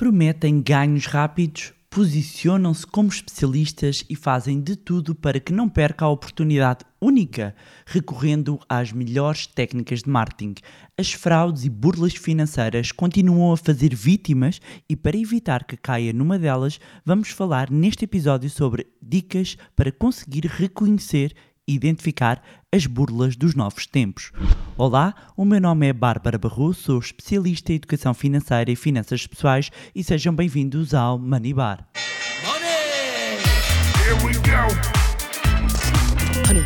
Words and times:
Prometem 0.00 0.62
ganhos 0.62 1.04
rápidos, 1.04 1.74
posicionam-se 1.90 2.86
como 2.86 3.10
especialistas 3.10 4.02
e 4.08 4.16
fazem 4.16 4.58
de 4.58 4.74
tudo 4.74 5.14
para 5.14 5.38
que 5.38 5.52
não 5.52 5.68
perca 5.68 6.06
a 6.06 6.08
oportunidade 6.08 6.86
única, 6.98 7.54
recorrendo 7.84 8.58
às 8.66 8.92
melhores 8.92 9.46
técnicas 9.46 10.02
de 10.02 10.08
marketing. 10.08 10.54
As 10.96 11.12
fraudes 11.12 11.66
e 11.66 11.68
burlas 11.68 12.14
financeiras 12.14 12.90
continuam 12.92 13.52
a 13.52 13.58
fazer 13.58 13.94
vítimas 13.94 14.58
e 14.88 14.96
para 14.96 15.18
evitar 15.18 15.64
que 15.64 15.76
caia 15.76 16.14
numa 16.14 16.38
delas, 16.38 16.80
vamos 17.04 17.28
falar 17.28 17.70
neste 17.70 18.06
episódio 18.06 18.48
sobre 18.48 18.86
dicas 19.02 19.58
para 19.76 19.92
conseguir 19.92 20.46
reconhecer 20.46 21.34
identificar 21.74 22.42
as 22.72 22.86
burlas 22.86 23.36
dos 23.36 23.54
novos 23.54 23.86
tempos. 23.86 24.32
Olá, 24.76 25.14
o 25.36 25.44
meu 25.44 25.60
nome 25.60 25.88
é 25.88 25.92
Bárbara 25.92 26.38
Barroso, 26.38 26.80
sou 26.80 26.98
especialista 26.98 27.72
em 27.72 27.76
educação 27.76 28.14
financeira 28.14 28.70
e 28.70 28.76
finanças 28.76 29.26
pessoais 29.26 29.70
e 29.94 30.04
sejam 30.04 30.34
bem-vindos 30.34 30.94
ao 30.94 31.18
Money 31.18 31.54
Bar. 31.54 31.86
Money! 32.44 32.70
Honey. 36.48 36.64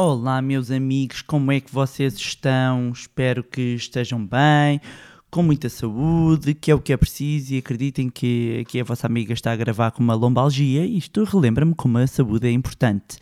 Olá, 0.00 0.40
meus 0.40 0.70
amigos, 0.70 1.22
como 1.22 1.50
é 1.50 1.58
que 1.58 1.72
vocês 1.74 2.14
estão? 2.14 2.92
Espero 2.92 3.42
que 3.42 3.74
estejam 3.74 4.24
bem 4.24 4.80
com 5.30 5.42
muita 5.42 5.68
saúde, 5.68 6.54
que 6.54 6.70
é 6.70 6.74
o 6.74 6.80
que 6.80 6.92
é 6.92 6.96
preciso, 6.96 7.54
e 7.54 7.58
acreditem 7.58 8.08
que, 8.08 8.64
que 8.68 8.80
a 8.80 8.84
vossa 8.84 9.06
amiga 9.06 9.32
está 9.32 9.52
a 9.52 9.56
gravar 9.56 9.90
com 9.90 10.02
uma 10.02 10.14
lombalgia, 10.14 10.84
isto 10.84 11.24
relembra-me 11.24 11.74
como 11.74 11.98
a 11.98 12.06
saúde 12.06 12.48
é 12.48 12.50
importante. 12.50 13.18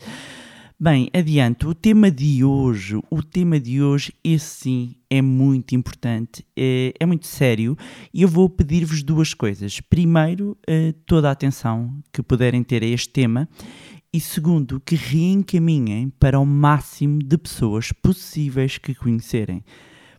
Bem, 0.79 1.09
adiante, 1.11 1.65
o 1.65 1.73
tema 1.73 2.11
de 2.11 2.43
hoje, 2.43 2.99
o 3.09 3.23
tema 3.23 3.59
de 3.59 3.81
hoje, 3.81 4.13
esse 4.23 4.45
sim, 4.45 4.95
é 5.09 5.23
muito 5.23 5.73
importante, 5.73 6.45
é, 6.55 6.93
é 6.99 7.05
muito 7.05 7.25
sério 7.25 7.75
e 8.13 8.21
eu 8.21 8.27
vou 8.27 8.47
pedir-vos 8.47 9.01
duas 9.01 9.33
coisas. 9.33 9.81
Primeiro, 9.81 10.55
eh, 10.67 10.93
toda 11.07 11.29
a 11.29 11.31
atenção 11.31 11.91
que 12.13 12.21
puderem 12.21 12.61
ter 12.61 12.83
a 12.83 12.85
este 12.85 13.09
tema 13.09 13.49
e 14.13 14.19
segundo, 14.19 14.79
que 14.79 14.95
reencaminhem 14.95 16.09
para 16.19 16.39
o 16.39 16.45
máximo 16.45 17.19
de 17.23 17.39
pessoas 17.39 17.91
possíveis 17.91 18.77
que 18.77 18.93
conhecerem. 18.93 19.63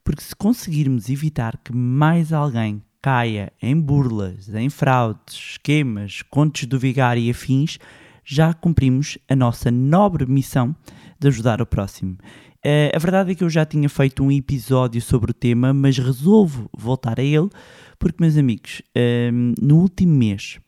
Porque 0.08 0.22
se 0.22 0.34
conseguirmos 0.34 1.10
evitar 1.10 1.58
que 1.62 1.70
mais 1.70 2.32
alguém 2.32 2.82
caia 3.02 3.52
em 3.60 3.78
burlas, 3.78 4.48
em 4.48 4.70
fraudes, 4.70 5.34
esquemas, 5.34 6.22
contos 6.22 6.64
do 6.64 6.78
vigário 6.78 7.22
e 7.22 7.28
afins, 7.28 7.78
já 8.24 8.54
cumprimos 8.54 9.18
a 9.28 9.36
nossa 9.36 9.70
nobre 9.70 10.24
missão 10.24 10.74
de 11.20 11.28
ajudar 11.28 11.60
o 11.60 11.66
próximo. 11.66 12.16
Uh, 12.64 12.96
a 12.96 12.98
verdade 12.98 13.32
é 13.32 13.34
que 13.34 13.44
eu 13.44 13.50
já 13.50 13.66
tinha 13.66 13.86
feito 13.86 14.24
um 14.24 14.32
episódio 14.32 15.02
sobre 15.02 15.30
o 15.30 15.34
tema, 15.34 15.74
mas 15.74 15.98
resolvo 15.98 16.70
voltar 16.74 17.20
a 17.20 17.22
ele 17.22 17.50
porque, 17.98 18.16
meus 18.18 18.38
amigos, 18.38 18.80
uh, 18.96 19.54
no 19.60 19.76
último 19.76 20.14
mês 20.14 20.58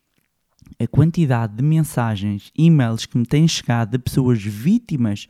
a 0.81 0.87
quantidade 0.87 1.55
de 1.55 1.63
mensagens, 1.63 2.51
e-mails 2.57 3.05
que 3.05 3.19
me 3.19 3.27
têm 3.27 3.47
chegado 3.47 3.91
de 3.91 3.99
pessoas 3.99 4.43
vítimas 4.43 5.27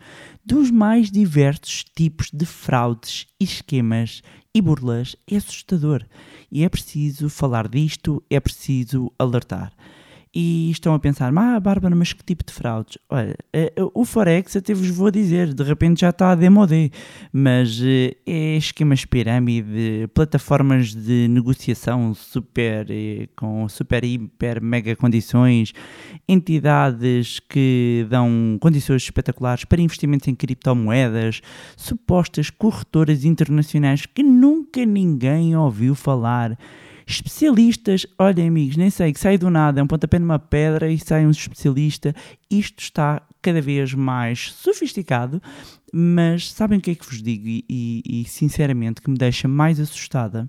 dos 0.46 0.70
mais 0.70 1.10
diversos 1.10 1.82
tipos 1.82 2.30
de 2.32 2.46
fraudes, 2.46 3.26
esquemas 3.40 4.22
e 4.54 4.62
burlas 4.62 5.16
é 5.28 5.34
assustador. 5.34 6.06
E 6.52 6.62
é 6.62 6.68
preciso 6.68 7.28
falar 7.28 7.66
disto, 7.66 8.22
é 8.30 8.38
preciso 8.38 9.12
alertar 9.18 9.72
e 10.32 10.70
estão 10.70 10.94
a 10.94 10.98
pensar, 10.98 11.36
ah, 11.36 11.58
Bárbara, 11.58 11.94
mas 11.96 12.12
que 12.12 12.22
tipo 12.22 12.44
de 12.44 12.52
fraudes? 12.52 12.96
Olha, 13.08 13.34
eh, 13.52 13.72
eh, 13.74 13.82
o 13.92 14.04
Forex 14.04 14.54
até 14.54 14.72
vos 14.72 14.88
vou 14.88 15.10
dizer, 15.10 15.52
de 15.52 15.62
repente 15.64 16.02
já 16.02 16.10
está 16.10 16.30
a 16.30 16.34
demodé, 16.36 16.90
mas 17.32 17.80
eh, 17.82 18.14
é 18.24 18.56
esquemas 18.56 19.04
pirâmide, 19.04 20.08
plataformas 20.14 20.94
de 20.94 21.26
negociação 21.26 22.14
super, 22.14 22.86
com 23.34 23.68
super, 23.68 24.04
hiper, 24.04 24.62
mega 24.62 24.94
condições, 24.94 25.72
entidades 26.28 27.40
que 27.40 28.06
dão 28.08 28.56
condições 28.60 29.02
espetaculares 29.02 29.64
para 29.64 29.82
investimentos 29.82 30.28
em 30.28 30.34
criptomoedas, 30.36 31.40
supostas 31.76 32.50
corretoras 32.50 33.24
internacionais 33.24 34.06
que 34.06 34.22
nunca 34.22 34.86
ninguém 34.86 35.56
ouviu 35.56 35.96
falar 35.96 36.56
Especialistas, 37.10 38.06
olhem 38.16 38.46
amigos, 38.46 38.76
nem 38.76 38.88
sei, 38.88 39.12
que 39.12 39.18
sai 39.18 39.36
do 39.36 39.50
nada, 39.50 39.80
é 39.80 39.82
um 39.82 39.86
pontapé 39.86 40.16
numa 40.16 40.38
pedra 40.38 40.88
e 40.88 40.96
sai 40.96 41.26
um 41.26 41.30
especialista. 41.30 42.14
Isto 42.48 42.78
está 42.84 43.20
cada 43.42 43.60
vez 43.60 43.92
mais 43.94 44.52
sofisticado, 44.52 45.42
mas 45.92 46.52
sabem 46.52 46.78
o 46.78 46.80
que 46.80 46.92
é 46.92 46.94
que 46.94 47.04
vos 47.04 47.20
digo? 47.20 47.48
E, 47.48 47.64
e, 47.68 48.20
e 48.20 48.24
sinceramente 48.26 49.02
que 49.02 49.10
me 49.10 49.18
deixa 49.18 49.48
mais 49.48 49.80
assustada 49.80 50.48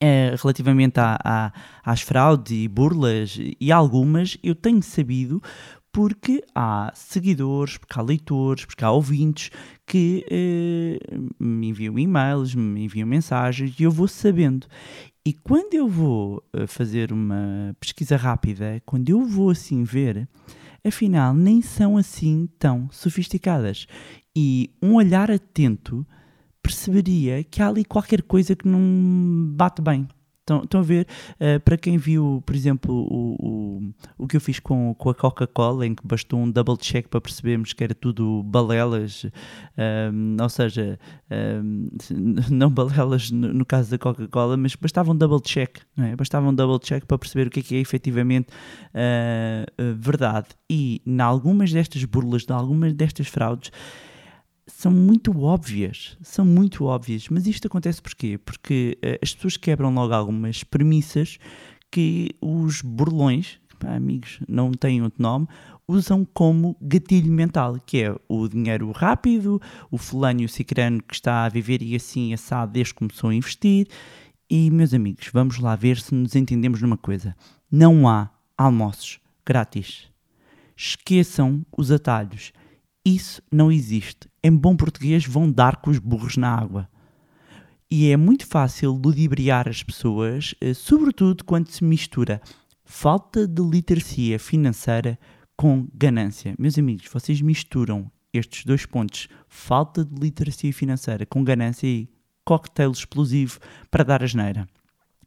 é, 0.00 0.34
relativamente 0.40 0.98
a, 0.98 1.18
a, 1.22 1.52
às 1.84 2.00
fraudes 2.00 2.52
e 2.52 2.66
burlas, 2.66 3.38
e 3.60 3.70
algumas 3.70 4.38
eu 4.42 4.54
tenho 4.54 4.82
sabido 4.82 5.42
porque 5.92 6.42
há 6.54 6.90
seguidores, 6.94 7.76
porque 7.76 7.98
há 7.98 8.02
leitores, 8.02 8.64
porque 8.64 8.84
há 8.84 8.90
ouvintes 8.90 9.50
que 9.86 10.24
eh, 10.30 10.98
me 11.38 11.68
enviam 11.68 11.98
e-mails, 11.98 12.54
me 12.54 12.84
enviam 12.84 13.06
mensagens 13.06 13.78
e 13.78 13.82
eu 13.82 13.90
vou 13.90 14.08
sabendo. 14.08 14.66
E 15.24 15.32
quando 15.34 15.74
eu 15.74 15.86
vou 15.86 16.42
eh, 16.52 16.66
fazer 16.66 17.12
uma 17.12 17.76
pesquisa 17.78 18.16
rápida, 18.16 18.82
quando 18.86 19.10
eu 19.10 19.24
vou 19.24 19.50
assim 19.50 19.84
ver, 19.84 20.26
afinal 20.82 21.34
nem 21.34 21.60
são 21.60 21.98
assim 21.98 22.48
tão 22.58 22.88
sofisticadas. 22.90 23.86
E 24.34 24.70
um 24.82 24.94
olhar 24.94 25.30
atento 25.30 26.06
perceberia 26.62 27.44
que 27.44 27.60
há 27.60 27.68
ali 27.68 27.84
qualquer 27.84 28.22
coisa 28.22 28.56
que 28.56 28.66
não 28.66 29.52
bate 29.54 29.82
bem. 29.82 30.08
Estão, 30.42 30.64
estão 30.64 30.80
a 30.80 30.82
ver? 30.82 31.06
Uh, 31.34 31.60
para 31.60 31.76
quem 31.76 31.96
viu, 31.96 32.42
por 32.44 32.56
exemplo, 32.56 32.92
o, 32.92 33.36
o, 33.38 33.94
o 34.18 34.26
que 34.26 34.36
eu 34.36 34.40
fiz 34.40 34.58
com, 34.58 34.92
com 34.98 35.08
a 35.08 35.14
Coca-Cola, 35.14 35.86
em 35.86 35.94
que 35.94 36.04
bastou 36.04 36.40
um 36.40 36.50
double 36.50 36.76
check 36.76 37.06
para 37.06 37.20
percebermos 37.20 37.72
que 37.72 37.84
era 37.84 37.94
tudo 37.94 38.42
balelas, 38.42 39.24
um, 40.12 40.36
ou 40.42 40.48
seja, 40.48 40.98
um, 41.30 41.88
não 42.50 42.68
balelas 42.70 43.30
no, 43.30 43.54
no 43.54 43.64
caso 43.64 43.92
da 43.92 43.98
Coca-Cola, 43.98 44.56
mas 44.56 44.74
bastava 44.74 45.12
um 45.12 45.16
double 45.16 45.40
check, 45.40 45.78
não 45.96 46.06
é? 46.06 46.16
Bastava 46.16 46.48
um 46.48 46.54
double 46.54 46.80
check 46.80 47.06
para 47.06 47.18
perceber 47.18 47.46
o 47.46 47.50
que 47.50 47.60
é 47.60 47.62
que 47.62 47.76
é 47.76 47.78
efetivamente 47.78 48.48
uh, 48.48 49.94
verdade. 49.96 50.48
E, 50.68 51.00
em 51.06 51.20
algumas 51.20 51.72
destas 51.72 52.04
burlas, 52.04 52.44
em 52.50 52.52
algumas 52.52 52.92
destas 52.92 53.28
fraudes, 53.28 53.70
são 54.66 54.92
muito 54.92 55.38
óbvias, 55.42 56.16
são 56.22 56.44
muito 56.44 56.84
óbvias, 56.84 57.28
mas 57.28 57.46
isto 57.46 57.66
acontece 57.66 58.00
porquê? 58.00 58.38
Porque 58.38 58.98
uh, 59.04 59.18
as 59.22 59.34
pessoas 59.34 59.56
quebram 59.56 59.92
logo 59.92 60.14
algumas 60.14 60.62
premissas 60.64 61.38
que 61.90 62.30
os 62.40 62.80
burlões, 62.80 63.60
pá, 63.78 63.94
amigos, 63.94 64.40
não 64.48 64.70
têm 64.72 65.02
outro 65.02 65.22
nome, 65.22 65.46
usam 65.86 66.26
como 66.32 66.76
gatilho 66.80 67.30
mental, 67.30 67.78
que 67.84 68.02
é 68.02 68.16
o 68.28 68.48
dinheiro 68.48 68.90
rápido, 68.92 69.60
o 69.90 69.98
fulano 69.98 70.40
e 70.42 70.44
o 70.44 70.48
cicrano 70.48 71.02
que 71.02 71.14
está 71.14 71.44
a 71.44 71.48
viver 71.48 71.82
e 71.82 71.94
assim 71.94 72.32
assado 72.32 72.72
desde 72.72 72.94
que 72.94 72.98
começou 73.00 73.30
a 73.30 73.34
investir. 73.34 73.88
E, 74.48 74.70
meus 74.70 74.94
amigos, 74.94 75.28
vamos 75.32 75.58
lá 75.58 75.74
ver 75.74 75.98
se 75.98 76.14
nos 76.14 76.34
entendemos 76.34 76.80
numa 76.80 76.96
coisa. 76.96 77.34
Não 77.70 78.08
há 78.08 78.30
almoços 78.56 79.18
grátis. 79.46 80.08
Esqueçam 80.76 81.64
os 81.76 81.90
atalhos. 81.90 82.52
Isso 83.04 83.42
não 83.50 83.70
existe. 83.70 84.28
Em 84.42 84.54
bom 84.54 84.76
português, 84.76 85.26
vão 85.26 85.50
dar 85.50 85.76
com 85.76 85.90
os 85.90 85.98
burros 85.98 86.36
na 86.36 86.54
água. 86.54 86.88
E 87.90 88.10
é 88.10 88.16
muito 88.16 88.46
fácil 88.46 88.92
ludibriar 88.92 89.68
as 89.68 89.82
pessoas, 89.82 90.54
eh, 90.60 90.72
sobretudo 90.72 91.44
quando 91.44 91.68
se 91.68 91.84
mistura 91.84 92.40
falta 92.84 93.46
de 93.46 93.62
literacia 93.62 94.38
financeira 94.38 95.18
com 95.56 95.86
ganância. 95.92 96.54
Meus 96.58 96.78
amigos, 96.78 97.06
vocês 97.12 97.40
misturam 97.40 98.10
estes 98.32 98.64
dois 98.64 98.86
pontos, 98.86 99.28
falta 99.48 100.04
de 100.04 100.14
literacia 100.18 100.72
financeira 100.72 101.26
com 101.26 101.44
ganância 101.44 101.86
e 101.86 102.08
cocktail 102.44 102.90
explosivo 102.90 103.58
para 103.90 104.04
dar 104.04 104.22
asneira. 104.22 104.66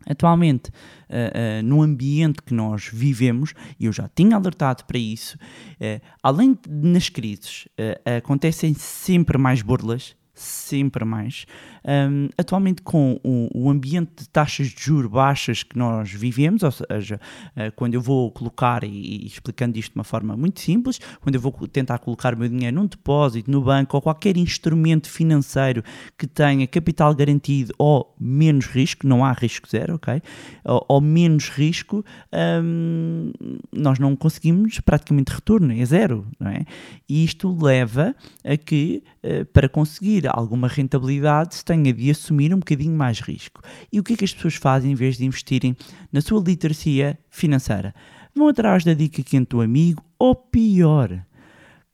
Atualmente, 0.05 0.69
uh, 0.69 1.59
uh, 1.59 1.63
no 1.63 1.81
ambiente 1.81 2.41
que 2.41 2.53
nós 2.53 2.89
vivemos, 2.91 3.53
e 3.79 3.85
eu 3.85 3.93
já 3.93 4.07
tinha 4.07 4.35
alertado 4.35 4.85
para 4.85 4.97
isso, 4.97 5.37
uh, 5.37 6.01
além 6.21 6.53
de 6.53 6.69
nas 6.69 7.09
crises, 7.09 7.67
acontecem 8.17 8.73
sempre 8.73 9.37
mais 9.37 9.61
burlas 9.61 10.15
sempre 10.35 11.05
mais. 11.05 11.45
Um, 11.83 12.29
atualmente, 12.37 12.81
com 12.81 13.19
o, 13.23 13.49
o, 13.53 13.69
ambiente 13.69 14.11
de 14.17 14.29
taxas 14.29 14.67
de 14.67 14.83
juros 14.83 15.09
baixas 15.09 15.63
que 15.63 15.77
nós 15.77 16.11
vivemos, 16.11 16.63
ou 16.63 16.71
seja, 16.71 17.19
uh, 17.55 17.71
quando 17.75 17.93
eu 17.93 18.01
vou 18.01 18.29
colocar, 18.31 18.83
e, 18.83 18.89
e, 18.89 19.25
explicando 19.25 19.77
isto 19.77 19.93
de 19.93 19.97
uma 19.97 20.03
forma 20.03 20.35
muito 20.35 20.59
simples, 20.59 20.99
quando 21.21 21.35
eu 21.35 21.41
vou 21.41 21.51
tentar 21.67 21.99
colocar 21.99 22.33
o 22.33 22.37
meu 22.37 22.49
dinheiro 22.49 22.75
num 22.75 22.85
depósito, 22.85 23.49
no 23.49 23.61
banco 23.61 23.95
ou 23.95 24.01
qualquer 24.01 24.35
instrumento 24.35 25.09
financeiro 25.09 25.83
que 26.17 26.27
tenha 26.27 26.67
capital 26.67 27.13
garantido 27.15 27.73
ou 27.77 28.13
menos 28.19 28.65
risco, 28.65 29.07
não 29.07 29.23
há 29.23 29.31
risco 29.31 29.69
zero, 29.69 29.95
ok? 29.95 30.21
Ou, 30.65 30.85
ou 30.89 31.01
menos 31.01 31.49
risco, 31.49 32.03
um, 32.63 33.31
nós 33.71 33.99
não 33.99 34.15
conseguimos 34.15 34.79
praticamente 34.79 35.31
retorno, 35.31 35.71
é 35.71 35.85
zero, 35.85 36.27
não 36.39 36.49
é? 36.49 36.65
E 37.07 37.23
isto 37.23 37.55
leva 37.63 38.15
a 38.43 38.57
que, 38.57 39.03
para 39.53 39.67
conseguir 39.67 40.27
alguma 40.27 40.67
rentabilidade, 40.67 41.63
tenha 41.63 41.91
de 41.93 42.09
assumir 42.11 42.53
um 42.53 42.59
bocadinho 42.59 42.95
mais 42.95 43.19
risco. 43.19 43.61
E 43.91 43.99
o 43.99 44.03
que 44.03 44.13
é 44.13 44.17
que 44.17 44.25
as 44.25 44.33
pessoas 44.33 44.55
fazem 44.55 44.91
em 44.91 44.95
vez 44.95 45.17
de 45.17 45.25
investirem 45.25 45.75
na 46.11 46.21
sua 46.21 46.41
literacia 46.41 47.17
financeira? 47.29 47.93
Vão 48.35 48.47
atrás 48.47 48.83
da 48.83 48.93
dica 48.93 49.23
quente 49.23 49.49
do 49.49 49.61
amigo, 49.61 50.03
ou 50.19 50.35
pior, 50.35 51.25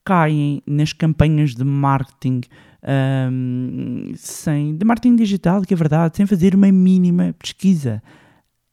caem 0.04 0.62
nas 0.66 0.92
campanhas 0.94 1.54
de 1.54 1.63
marketing 1.63 2.42
um, 2.83 4.12
sem, 4.16 4.75
de 4.75 4.86
marketing 4.86 5.16
digital, 5.16 5.62
que 5.62 5.74
é 5.74 5.78
verdade, 5.78 6.18
sem 6.18 6.25
fazer 6.25 6.56
uma 6.56 6.72
mínima 6.72 7.33
pesquisa. 7.38 8.01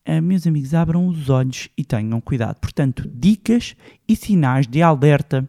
Uh, 0.09 0.23
meus 0.23 0.47
amigos, 0.47 0.73
abram 0.73 1.07
os 1.07 1.29
olhos 1.29 1.69
e 1.77 1.85
tenham 1.85 2.21
cuidado. 2.21 2.59
Portanto, 2.61 3.09
dicas 3.13 3.77
e 4.09 4.17
sinais 4.17 4.67
de 4.67 4.81
alerta 4.81 5.47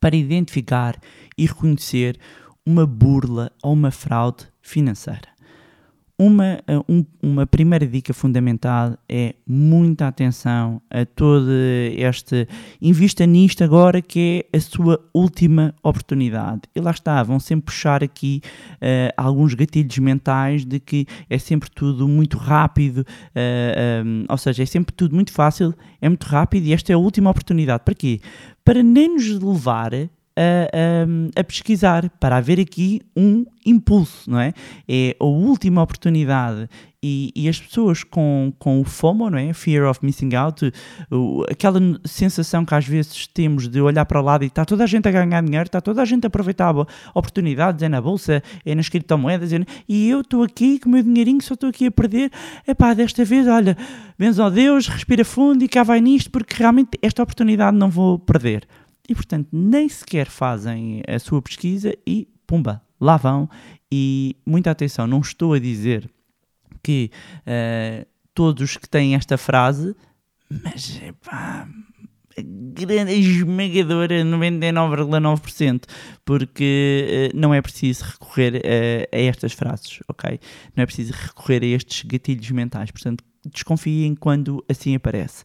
para 0.00 0.16
identificar 0.16 0.98
e 1.36 1.46
reconhecer 1.46 2.18
uma 2.66 2.86
burla 2.86 3.50
ou 3.62 3.72
uma 3.72 3.90
fraude 3.90 4.46
financeira. 4.62 5.34
Uma, 6.16 6.60
eh, 6.68 6.78
um, 6.88 7.04
uma 7.20 7.44
primeira 7.44 7.84
dica 7.84 8.14
fundamental 8.14 8.96
é 9.08 9.34
muita 9.44 10.06
atenção 10.06 10.80
a 10.88 11.04
todo 11.04 11.50
este. 11.50 12.46
Invista 12.80 13.26
nisto 13.26 13.64
agora 13.64 14.00
que 14.00 14.46
é 14.52 14.56
a 14.56 14.60
sua 14.60 15.04
última 15.12 15.74
oportunidade. 15.82 16.62
E 16.72 16.80
lá 16.80 16.92
está, 16.92 17.20
vão 17.24 17.40
sempre 17.40 17.66
puxar 17.66 18.04
aqui 18.04 18.40
uh, 18.74 19.12
alguns 19.16 19.54
gatilhos 19.54 19.98
mentais 19.98 20.64
de 20.64 20.78
que 20.78 21.04
é 21.28 21.36
sempre 21.36 21.68
tudo 21.68 22.06
muito 22.06 22.38
rápido, 22.38 22.98
uh, 22.98 23.04
eh, 23.34 24.02
um, 24.06 24.24
ou 24.28 24.38
seja, 24.38 24.62
é 24.62 24.66
sempre 24.66 24.94
tudo 24.94 25.16
muito 25.16 25.32
fácil, 25.32 25.74
é 26.00 26.08
muito 26.08 26.26
rápido 26.26 26.64
e 26.66 26.72
esta 26.72 26.92
é 26.92 26.94
a 26.94 26.98
última 26.98 27.30
oportunidade. 27.30 27.82
Para 27.84 27.94
quê? 27.94 28.20
Para 28.64 28.84
nem 28.84 29.14
nos 29.14 29.28
levar 29.40 29.90
a, 30.36 31.36
a, 31.36 31.40
a, 31.40 31.44
pesquisar 31.44 32.10
para 32.18 32.36
haver 32.36 32.58
aqui 32.60 33.00
um 33.16 33.46
impulso, 33.64 34.30
não 34.30 34.40
é? 34.40 34.52
É 34.88 35.16
a 35.18 35.24
última 35.24 35.82
oportunidade 35.82 36.68
e, 37.02 37.30
e, 37.36 37.48
as 37.48 37.60
pessoas 37.60 38.02
com, 38.02 38.52
com 38.58 38.80
o 38.80 38.84
FOMO, 38.84 39.28
não 39.30 39.38
é? 39.38 39.52
Fear 39.52 39.88
of 39.88 40.00
Missing 40.02 40.34
Out, 40.34 40.72
o, 41.10 41.44
aquela 41.50 41.78
sensação 42.04 42.64
que 42.64 42.74
às 42.74 42.86
vezes 42.86 43.26
temos 43.26 43.68
de 43.68 43.80
olhar 43.80 44.06
para 44.06 44.20
o 44.20 44.24
lado 44.24 44.42
e 44.42 44.46
está 44.46 44.64
toda 44.64 44.84
a 44.84 44.86
gente 44.86 45.06
a 45.06 45.12
ganhar 45.12 45.42
dinheiro, 45.42 45.66
está 45.66 45.80
toda 45.80 46.00
a 46.02 46.04
gente 46.04 46.24
a 46.24 46.28
aproveitar 46.28 46.74
oportunidades, 47.14 47.82
é 47.82 47.88
na 47.88 48.00
bolsa, 48.00 48.42
é 48.64 48.74
nas 48.74 48.88
criptomoedas, 48.88 49.52
é, 49.52 49.60
e 49.88 50.08
eu 50.08 50.22
estou 50.22 50.42
aqui 50.42 50.78
com 50.78 50.88
o 50.88 50.92
meu 50.92 51.02
dinheirinho, 51.02 51.42
só 51.42 51.54
estou 51.54 51.68
aqui 51.68 51.86
a 51.86 51.90
perder. 51.90 52.30
Epá, 52.66 52.94
desta 52.94 53.24
vez, 53.24 53.46
olha, 53.46 53.76
benzo 54.18 54.42
a 54.42 54.48
Deus, 54.48 54.88
respira 54.88 55.24
fundo 55.24 55.62
e 55.62 55.68
cá 55.68 55.82
vai 55.82 56.00
nisto, 56.00 56.30
porque 56.30 56.54
realmente 56.56 56.98
esta 57.02 57.22
oportunidade 57.22 57.76
não 57.76 57.90
vou 57.90 58.18
perder 58.18 58.66
e, 59.08 59.14
portanto, 59.14 59.48
nem 59.52 59.88
sequer 59.88 60.26
fazem 60.26 61.02
a 61.06 61.18
sua 61.18 61.42
pesquisa 61.42 61.94
e, 62.06 62.28
pumba, 62.46 62.82
lá 63.00 63.16
vão. 63.16 63.48
E 63.90 64.36
muita 64.46 64.70
atenção, 64.70 65.06
não 65.06 65.20
estou 65.20 65.52
a 65.52 65.58
dizer 65.58 66.10
que 66.82 67.10
uh, 67.40 68.06
todos 68.34 68.76
que 68.76 68.88
têm 68.88 69.14
esta 69.14 69.36
frase, 69.38 69.94
mas 70.50 71.00
a 71.36 71.66
grande 72.36 73.12
esmagadora 73.12 74.24
99,9%, 74.24 75.84
porque 76.24 77.30
uh, 77.32 77.36
não 77.36 77.54
é 77.54 77.62
preciso 77.62 78.04
recorrer 78.04 78.62
a, 78.64 79.16
a, 79.16 79.20
estas 79.20 79.52
frases, 79.52 80.00
ok? 80.08 80.40
Não 80.74 80.82
é 80.82 80.86
preciso 80.86 81.12
recorrer 81.12 81.62
a 81.62 81.66
estes 81.66 82.02
gatilhos 82.02 82.50
mentais, 82.50 82.90
portanto, 82.90 83.22
desconfiem 83.46 84.14
quando 84.14 84.64
assim 84.68 84.94
aparece. 84.94 85.44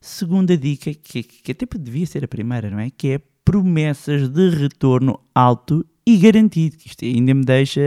Segunda 0.00 0.56
dica, 0.56 0.94
que, 0.94 1.22
que 1.22 1.52
até 1.52 1.66
devia 1.78 2.06
ser 2.06 2.24
a 2.24 2.28
primeira, 2.28 2.70
não 2.70 2.78
é? 2.78 2.90
Que 2.90 3.08
é 3.08 3.20
promessas 3.44 4.28
de 4.28 4.50
retorno 4.50 5.18
alto 5.34 5.84
e 6.06 6.16
garantido. 6.16 6.76
Isto 6.84 7.04
ainda 7.04 7.34
me 7.34 7.44
deixa 7.44 7.80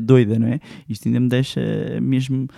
doida, 0.00 0.38
não 0.38 0.48
é? 0.48 0.60
Isto 0.88 1.08
ainda 1.08 1.20
me 1.20 1.28
deixa 1.28 1.60
mesmo. 2.00 2.48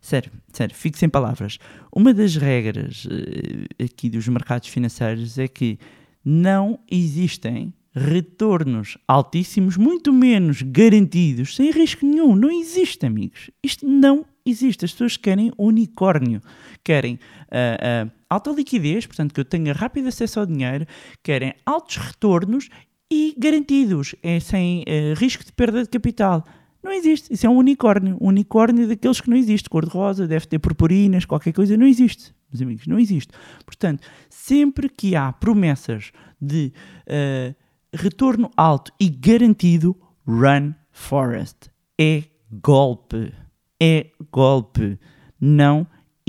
Sério, 0.00 0.30
sério, 0.52 0.74
fico 0.74 0.96
sem 0.96 1.08
palavras. 1.08 1.58
Uma 1.94 2.14
das 2.14 2.36
regras 2.36 3.04
uh, 3.04 3.84
aqui 3.84 4.08
dos 4.08 4.26
mercados 4.28 4.68
financeiros 4.68 5.38
é 5.38 5.48
que 5.48 5.78
não 6.24 6.78
existem 6.90 7.74
retornos 7.92 8.96
altíssimos, 9.06 9.76
muito 9.76 10.12
menos 10.12 10.62
garantidos, 10.62 11.56
sem 11.56 11.70
risco 11.70 12.06
nenhum. 12.06 12.36
Não 12.36 12.50
existe, 12.50 13.04
amigos. 13.04 13.50
Isto 13.62 13.86
não 13.88 14.24
existe. 14.50 14.84
As 14.84 14.92
pessoas 14.92 15.16
querem 15.16 15.52
unicórnio, 15.56 16.40
querem 16.82 17.14
uh, 17.14 18.06
uh, 18.06 18.12
alta 18.28 18.50
liquidez, 18.50 19.06
portanto 19.06 19.32
que 19.32 19.40
eu 19.40 19.44
tenha 19.44 19.72
rápido 19.72 20.08
acesso 20.08 20.40
ao 20.40 20.46
dinheiro, 20.46 20.86
querem 21.22 21.54
altos 21.64 21.96
retornos 21.96 22.68
e 23.10 23.34
garantidos, 23.38 24.14
é 24.22 24.38
sem 24.40 24.80
uh, 24.80 25.14
risco 25.16 25.44
de 25.44 25.52
perda 25.52 25.82
de 25.82 25.88
capital. 25.88 26.44
Não 26.82 26.92
existe. 26.92 27.32
Isso 27.32 27.46
é 27.46 27.50
um 27.50 27.56
unicórnio. 27.56 28.16
Um 28.20 28.28
unicórnio 28.28 28.86
daqueles 28.86 29.20
que 29.20 29.28
não 29.28 29.36
existe. 29.36 29.68
Cor-de-rosa, 29.68 30.26
deve 30.26 30.46
ter 30.46 30.58
purpurinas, 30.58 31.24
qualquer 31.24 31.52
coisa. 31.52 31.76
Não 31.76 31.86
existe, 31.86 32.32
meus 32.50 32.62
amigos. 32.62 32.86
Não 32.86 32.98
existe. 32.98 33.32
Portanto, 33.64 34.06
sempre 34.30 34.88
que 34.88 35.16
há 35.16 35.32
promessas 35.32 36.12
de 36.40 36.72
uh, 37.08 37.54
retorno 37.92 38.50
alto 38.56 38.92
e 39.00 39.08
garantido, 39.08 39.96
run 40.26 40.72
forest. 40.92 41.70
É 42.00 42.22
golpe 42.50 43.32
é 43.80 44.06
golpe. 44.30 44.98
Não 45.40 45.86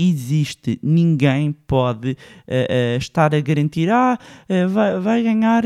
existe. 0.08 0.78
Ninguém 0.82 1.52
pode 1.52 2.10
uh, 2.10 2.14
uh, 2.14 2.96
estar 2.98 3.34
a 3.34 3.40
garantir, 3.40 3.90
ah, 3.90 4.18
uh, 4.48 4.68
vai, 4.68 4.98
vai, 4.98 5.22
ganhar, 5.22 5.62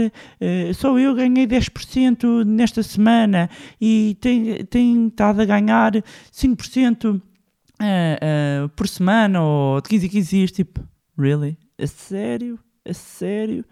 só 0.75 0.99
eu 0.99 1.15
ganhei 1.15 1.47
10% 1.47 2.45
nesta 2.45 2.83
semana 2.83 3.49
e 3.81 4.17
tem, 4.21 4.65
tem 4.65 5.07
estado 5.07 5.41
a 5.41 5.45
ganhar 5.45 5.93
5% 6.33 7.21
por 8.75 8.89
semana 8.89 9.43
ou 9.43 9.81
de 9.81 9.89
15 9.89 10.07
a 10.07 10.09
15 10.09 10.37
dias. 10.37 10.53
Tipo, 10.53 10.81
really? 11.19 11.57
A 11.79 11.87
sério? 11.87 12.59
A 12.85 12.93
sério? 12.93 13.65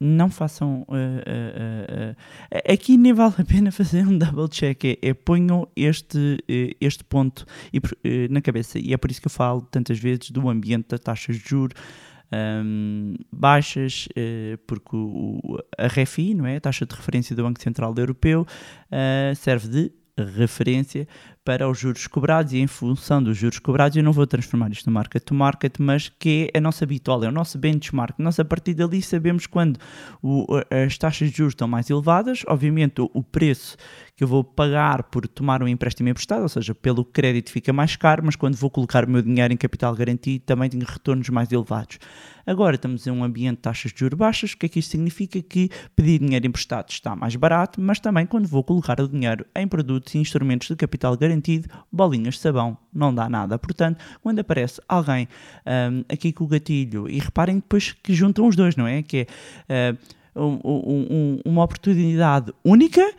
Não 0.00 0.30
façam. 0.30 0.82
Uh, 0.88 0.92
uh, 0.92 2.12
uh, 2.12 2.72
aqui 2.72 2.96
nem 2.96 3.12
vale 3.12 3.34
a 3.38 3.44
pena 3.44 3.72
fazer 3.72 4.06
um 4.06 4.16
double 4.16 4.48
check, 4.48 4.84
é, 4.84 4.98
é 5.02 5.14
ponham 5.14 5.68
este, 5.74 6.38
este 6.80 7.04
ponto 7.04 7.46
e, 7.72 8.28
na 8.28 8.40
cabeça. 8.40 8.78
E 8.78 8.92
é 8.92 8.96
por 8.96 9.10
isso 9.10 9.20
que 9.20 9.26
eu 9.26 9.30
falo 9.30 9.62
tantas 9.62 9.98
vezes 9.98 10.30
do 10.30 10.48
ambiente 10.48 10.88
das 10.88 11.00
taxas 11.00 11.36
de 11.36 11.48
juros. 11.48 11.74
Um, 12.32 13.14
baixas, 13.32 14.08
porque 14.66 14.96
o, 14.96 15.58
a 15.78 15.86
REFI, 15.86 16.34
não 16.34 16.44
é? 16.44 16.56
a 16.56 16.60
taxa 16.60 16.84
de 16.84 16.92
referência 16.92 17.36
do 17.36 17.44
Banco 17.44 17.62
Central 17.62 17.94
Europeu, 17.96 18.44
serve 19.36 19.68
de 19.68 19.92
referência 20.18 21.06
para 21.46 21.70
os 21.70 21.78
juros 21.78 22.08
cobrados 22.08 22.52
e 22.52 22.58
em 22.58 22.66
função 22.66 23.22
dos 23.22 23.38
juros 23.38 23.60
cobrados 23.60 23.96
eu 23.96 24.02
não 24.02 24.12
vou 24.12 24.26
transformar 24.26 24.68
isto 24.72 24.90
no 24.90 24.92
market 24.92 25.22
to 25.22 25.32
market, 25.32 25.76
mas 25.78 26.08
que 26.18 26.50
é 26.52 26.58
a 26.58 26.60
nossa 26.60 26.84
habitual, 26.84 27.22
é 27.22 27.28
o 27.28 27.32
nosso 27.32 27.56
benchmark. 27.56 28.18
Nós 28.18 28.40
a 28.40 28.44
partir 28.44 28.74
dali 28.74 29.00
sabemos 29.00 29.46
quando 29.46 29.78
o, 30.20 30.44
as 30.84 30.98
taxas 30.98 31.30
de 31.30 31.36
juros 31.36 31.52
estão 31.52 31.68
mais 31.68 31.88
elevadas, 31.88 32.42
obviamente 32.48 33.00
o, 33.00 33.08
o 33.14 33.22
preço 33.22 33.76
que 34.16 34.24
eu 34.24 34.28
vou 34.28 34.42
pagar 34.42 35.02
por 35.02 35.28
tomar 35.28 35.62
um 35.62 35.68
empréstimo 35.68 36.08
emprestado, 36.08 36.42
ou 36.42 36.48
seja, 36.48 36.74
pelo 36.74 37.04
crédito 37.04 37.50
fica 37.50 37.70
mais 37.70 37.96
caro, 37.96 38.22
mas 38.24 38.34
quando 38.34 38.56
vou 38.56 38.70
colocar 38.70 39.04
o 39.04 39.10
meu 39.10 39.20
dinheiro 39.20 39.52
em 39.52 39.58
capital 39.58 39.94
garantido 39.94 40.42
também 40.46 40.70
tenho 40.70 40.86
retornos 40.86 41.28
mais 41.28 41.52
elevados. 41.52 41.98
Agora 42.46 42.76
estamos 42.76 43.06
em 43.06 43.10
um 43.10 43.22
ambiente 43.22 43.56
de 43.56 43.62
taxas 43.62 43.92
de 43.92 44.00
juros 44.00 44.18
baixas, 44.18 44.52
o 44.52 44.56
que 44.56 44.64
é 44.64 44.68
que 44.70 44.78
isto 44.78 44.92
significa? 44.92 45.42
Que 45.42 45.68
pedir 45.94 46.18
dinheiro 46.18 46.46
emprestado 46.46 46.88
está 46.88 47.14
mais 47.14 47.36
barato, 47.36 47.78
mas 47.78 48.00
também 48.00 48.24
quando 48.24 48.46
vou 48.48 48.64
colocar 48.64 48.98
o 49.00 49.06
dinheiro 49.06 49.44
em 49.54 49.68
produtos 49.68 50.14
e 50.14 50.18
instrumentos 50.18 50.68
de 50.68 50.76
capital 50.76 51.14
garantido, 51.14 51.68
bolinhas 51.92 52.34
de 52.34 52.40
sabão, 52.40 52.78
não 52.94 53.14
dá 53.14 53.28
nada. 53.28 53.58
Portanto, 53.58 54.02
quando 54.22 54.38
aparece 54.38 54.80
alguém 54.88 55.28
um, 55.66 56.04
aqui 56.10 56.32
com 56.32 56.44
o 56.44 56.46
gatilho, 56.46 57.06
e 57.06 57.18
reparem 57.18 57.56
depois 57.56 57.92
que 57.92 58.14
juntam 58.14 58.46
os 58.46 58.56
dois, 58.56 58.76
não 58.76 58.86
é? 58.86 59.02
Que 59.02 59.26
é 59.68 59.94
uh, 60.34 60.42
um, 60.42 60.60
um, 60.64 61.38
uma 61.44 61.64
oportunidade 61.64 62.52
única 62.64 63.12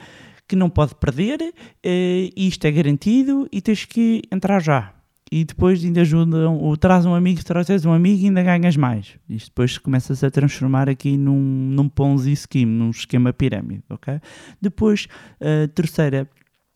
que 0.48 0.56
não 0.56 0.70
pode 0.70 0.96
perder, 0.96 1.42
uh, 1.42 2.34
isto 2.36 2.66
é 2.66 2.72
garantido 2.72 3.48
e 3.52 3.62
tens 3.62 3.86
que 3.86 4.22
entrar 4.32 4.62
já. 4.62 4.94
E 5.30 5.44
depois 5.44 5.84
ainda 5.84 6.02
ajudam, 6.02 6.58
ou 6.58 6.78
traz 6.78 7.06
um 7.06 7.14
amigo, 7.14 7.44
trazes 7.44 7.86
um 7.86 7.92
amigo 7.92 8.26
ainda 8.26 8.42
ganhas 8.42 8.78
mais. 8.78 9.16
Isto 9.30 9.48
depois 9.48 9.78
começa-se 9.78 10.26
a 10.26 10.32
transformar 10.32 10.88
aqui 10.90 11.18
num, 11.18 11.38
num 11.38 11.90
Ponzi 11.90 12.34
scheme, 12.36 12.72
num 12.72 12.92
esquema 12.92 13.34
pirâmide, 13.34 13.84
ok? 13.90 14.22
Depois, 14.62 15.08
uh, 15.42 15.68
terceira 15.68 16.30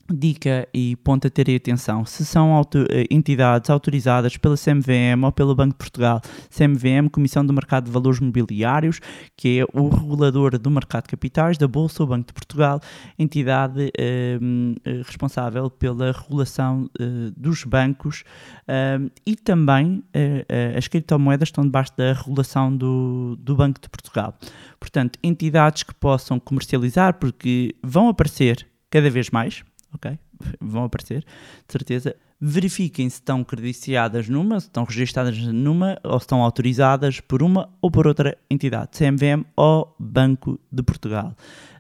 dica 0.10 0.68
e 0.74 0.96
ponto 0.98 1.28
a 1.28 1.30
ter 1.30 1.54
atenção, 1.56 2.06
se 2.06 2.26
são 2.26 2.54
auto, 2.54 2.86
eh, 2.90 3.06
entidades 3.10 3.70
autorizadas 3.70 4.38
pela 4.38 4.56
CMVM 4.56 5.24
ou 5.24 5.32
pelo 5.32 5.56
Banco 5.56 5.74
de 5.74 5.78
Portugal, 5.78 6.22
CMVM, 6.50 7.10
Comissão 7.12 7.46
do 7.46 7.54
Mercado 7.54 7.86
de 7.86 7.92
Valores 7.92 8.20
Mobiliários, 8.20 9.00
que 9.36 9.60
é 9.60 9.66
o 9.74 9.90
regulador 9.90 10.58
do 10.58 10.70
mercado 10.70 11.04
de 11.04 11.10
capitais 11.10 11.58
da 11.58 11.68
Bolsa, 11.68 12.04
o 12.04 12.08
Banco 12.08 12.28
de 12.28 12.34
Portugal, 12.34 12.80
entidade 13.18 13.92
eh, 13.98 14.40
eh 14.86 15.02
responsável 15.06 15.70
pela 15.70 16.12
regulação 16.12 16.90
eh, 17.00 17.32
dos 17.36 17.64
bancos 17.64 18.24
eh, 18.68 19.00
e 19.26 19.36
também 19.36 20.04
eh, 20.14 20.46
as 20.78 20.88
criptomoedas 20.88 21.50
estão 21.50 21.64
debaixo 21.64 21.94
da 21.98 22.14
regulação 22.14 22.76
do, 22.76 23.36
do 23.40 23.56
Banco 23.56 23.80
de 23.82 23.90
Portugal. 23.90 24.38
Portanto, 24.80 25.20
entidades 25.24 25.84
que 25.84 25.94
possam 25.94 26.40
comercializar, 26.40 27.16
porque 27.16 27.76
vão 27.84 28.10
aparecer 28.10 28.68
cada 28.90 29.10
vez 29.10 29.30
mais, 29.30 29.64
ok? 29.94 30.18
Vão 30.60 30.84
aparecer, 30.84 31.20
de 31.20 31.72
certeza. 31.72 32.16
Verifiquem 32.40 33.08
se 33.10 33.18
estão 33.18 33.44
credenciadas 33.44 34.28
numa, 34.28 34.60
se 34.60 34.68
estão 34.68 34.84
registadas 34.84 35.38
numa 35.38 36.00
ou 36.04 36.20
se 36.20 36.24
estão 36.24 36.42
autorizadas 36.42 37.20
por 37.20 37.44
uma 37.44 37.70
ou 37.82 37.92
por 37.92 38.08
outra 38.08 38.38
entidade, 38.50 38.98
CMVM 38.98 39.46
ou 39.56 39.96
Banco 40.00 40.60
de 40.72 40.82
Portugal. 40.82 41.36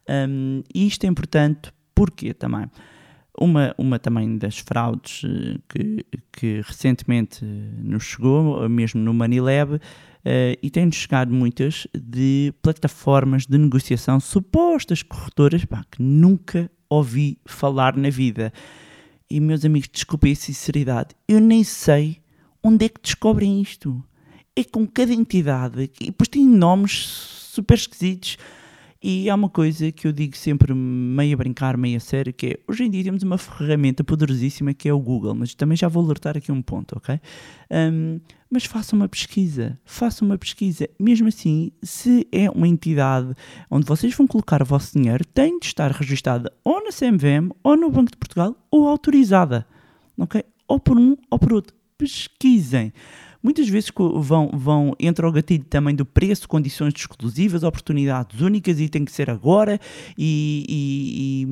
Um, 0.07 0.61
isto 0.73 1.05
é 1.05 1.07
importante 1.07 1.71
porque 1.95 2.33
também 2.33 2.67
uma, 3.39 3.73
uma 3.77 3.97
também 3.97 4.37
das 4.37 4.59
fraudes 4.59 5.23
eh, 5.25 5.57
que, 5.67 6.05
que 6.31 6.61
recentemente 6.61 7.43
nos 7.43 8.03
chegou, 8.03 8.67
mesmo 8.69 9.01
no 9.01 9.13
Manilab, 9.13 9.79
uh, 10.25 10.57
e 10.61 10.69
tem-nos 10.69 10.95
chegado 10.95 11.33
muitas 11.33 11.87
de 11.93 12.53
plataformas 12.61 13.45
de 13.45 13.57
negociação, 13.57 14.19
supostas 14.19 15.03
corretoras, 15.03 15.65
pá, 15.65 15.85
que 15.89 16.01
nunca 16.01 16.69
ouvi 16.89 17.37
falar 17.45 17.95
na 17.95 18.09
vida. 18.09 18.51
E 19.29 19.39
meus 19.39 19.63
amigos, 19.63 19.89
desculpem 19.91 20.33
a 20.33 20.35
sinceridade, 20.35 21.15
eu 21.27 21.39
nem 21.39 21.63
sei 21.63 22.21
onde 22.63 22.85
é 22.85 22.89
que 22.89 23.01
descobrem 23.01 23.61
isto. 23.61 24.03
É 24.55 24.63
com 24.63 24.85
cada 24.85 25.13
entidade, 25.13 25.89
e 25.99 26.07
depois 26.07 26.27
tem 26.27 26.45
nomes 26.45 26.91
super 27.53 27.75
esquisitos. 27.75 28.37
E 29.03 29.31
há 29.31 29.35
uma 29.35 29.49
coisa 29.49 29.91
que 29.91 30.07
eu 30.07 30.11
digo 30.11 30.37
sempre, 30.37 30.75
meio 30.75 31.33
a 31.33 31.37
brincar, 31.37 31.75
meio 31.75 31.97
a 31.97 31.99
sério, 31.99 32.31
que 32.31 32.45
é, 32.45 32.59
hoje 32.67 32.83
em 32.83 32.89
dia 32.89 33.03
temos 33.03 33.23
uma 33.23 33.35
ferramenta 33.35 34.03
poderosíssima 34.03 34.75
que 34.75 34.87
é 34.87 34.93
o 34.93 34.99
Google, 34.99 35.33
mas 35.33 35.55
também 35.55 35.75
já 35.75 35.87
vou 35.87 36.05
alertar 36.05 36.37
aqui 36.37 36.51
um 36.51 36.61
ponto, 36.61 36.95
ok? 36.95 37.19
Um, 37.71 38.19
mas 38.47 38.65
faça 38.65 38.95
uma 38.95 39.09
pesquisa, 39.09 39.79
faça 39.83 40.23
uma 40.23 40.37
pesquisa. 40.37 40.87
Mesmo 40.99 41.29
assim, 41.29 41.71
se 41.81 42.27
é 42.31 42.47
uma 42.51 42.67
entidade 42.67 43.33
onde 43.71 43.87
vocês 43.87 44.13
vão 44.13 44.27
colocar 44.27 44.61
o 44.61 44.65
vosso 44.65 44.95
dinheiro, 44.95 45.25
tem 45.25 45.57
de 45.57 45.65
estar 45.65 45.89
registada 45.89 46.53
ou 46.63 46.83
na 46.83 46.91
CMVM, 46.91 47.49
ou 47.63 47.75
no 47.75 47.89
Banco 47.89 48.11
de 48.11 48.17
Portugal, 48.17 48.55
ou 48.69 48.87
autorizada, 48.87 49.65
ok? 50.15 50.43
Ou 50.67 50.79
por 50.79 50.99
um 50.99 51.17
ou 51.27 51.39
por 51.39 51.53
outro. 51.53 51.75
Pesquisem 51.97 52.93
muitas 53.41 53.67
vezes 53.67 53.91
vão, 53.95 54.49
vão 54.53 54.95
entra 54.99 55.27
o 55.27 55.31
gatilho 55.31 55.63
também 55.63 55.95
do 55.95 56.05
preço, 56.05 56.47
condições 56.47 56.93
exclusivas, 56.95 57.63
oportunidades 57.63 58.39
únicas 58.41 58.79
e 58.79 58.87
tem 58.87 59.05
que 59.05 59.11
ser 59.11 59.29
agora 59.29 59.79
e, 60.17 60.65
e, 60.69 61.45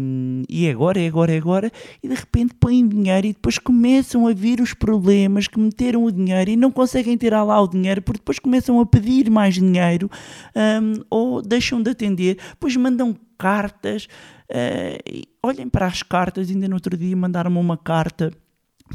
e, 0.50 0.64
e 0.64 0.68
é 0.68 0.72
agora, 0.72 1.00
é 1.00 1.08
agora, 1.08 1.34
é 1.34 1.38
agora 1.38 1.72
e 2.04 2.08
de 2.08 2.16
repente 2.16 2.54
põem 2.60 2.88
dinheiro 2.88 3.28
e 3.28 3.34
depois 3.34 3.58
começam 3.58 4.28
a 4.28 4.34
vir 4.34 4.62
os 4.62 4.74
problemas 4.74 5.48
que 5.48 5.60
meteram 5.60 6.04
o 6.04 6.12
dinheiro 6.12 6.52
e 6.52 6.56
não 6.56 6.72
conseguem 6.72 7.18
tirar 7.18 7.44
lá 7.44 7.62
o 7.62 7.68
dinheiro 7.68 8.02
porque 8.02 8.20
depois 8.20 8.40
começam 8.40 8.80
a 8.80 8.86
pedir 8.86 9.30
mais 9.30 9.56
dinheiro 9.56 10.10
um, 10.56 11.04
ou 11.10 11.42
deixam 11.42 11.82
de 11.82 11.92
atender, 11.92 12.38
depois 12.50 12.76
mandam 12.76 13.16
cartas, 13.38 14.08
uh, 14.52 15.28
olhem 15.42 15.70
para 15.70 15.88
as 15.88 16.04
cartas, 16.04 16.50
ainda 16.50 16.68
no 16.68 16.76
outro 16.76 16.98
dia 16.98 17.16
mandaram-me 17.16 17.58
uma 17.58 17.78
carta 17.78 18.32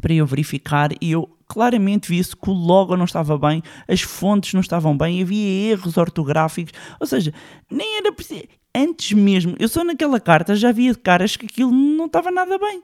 para 0.00 0.12
eu 0.12 0.26
verificar 0.26 0.90
e 1.00 1.12
eu 1.12 1.28
claramente 1.54 2.08
vi-se 2.08 2.36
que 2.36 2.50
o 2.50 2.52
logo 2.52 2.96
não 2.96 3.04
estava 3.04 3.38
bem, 3.38 3.62
as 3.86 4.00
fontes 4.00 4.52
não 4.52 4.60
estavam 4.60 4.96
bem, 4.98 5.22
havia 5.22 5.70
erros 5.70 5.96
ortográficos, 5.96 6.72
ou 6.98 7.06
seja, 7.06 7.32
nem 7.70 7.98
era 7.98 8.12
preciso. 8.12 8.42
Antes 8.74 9.12
mesmo, 9.12 9.54
eu 9.60 9.68
só 9.68 9.84
naquela 9.84 10.18
carta 10.18 10.56
já 10.56 10.72
via 10.72 10.92
caras 10.96 11.36
que 11.36 11.46
aquilo 11.46 11.70
não 11.70 12.06
estava 12.06 12.32
nada 12.32 12.58
bem. 12.58 12.82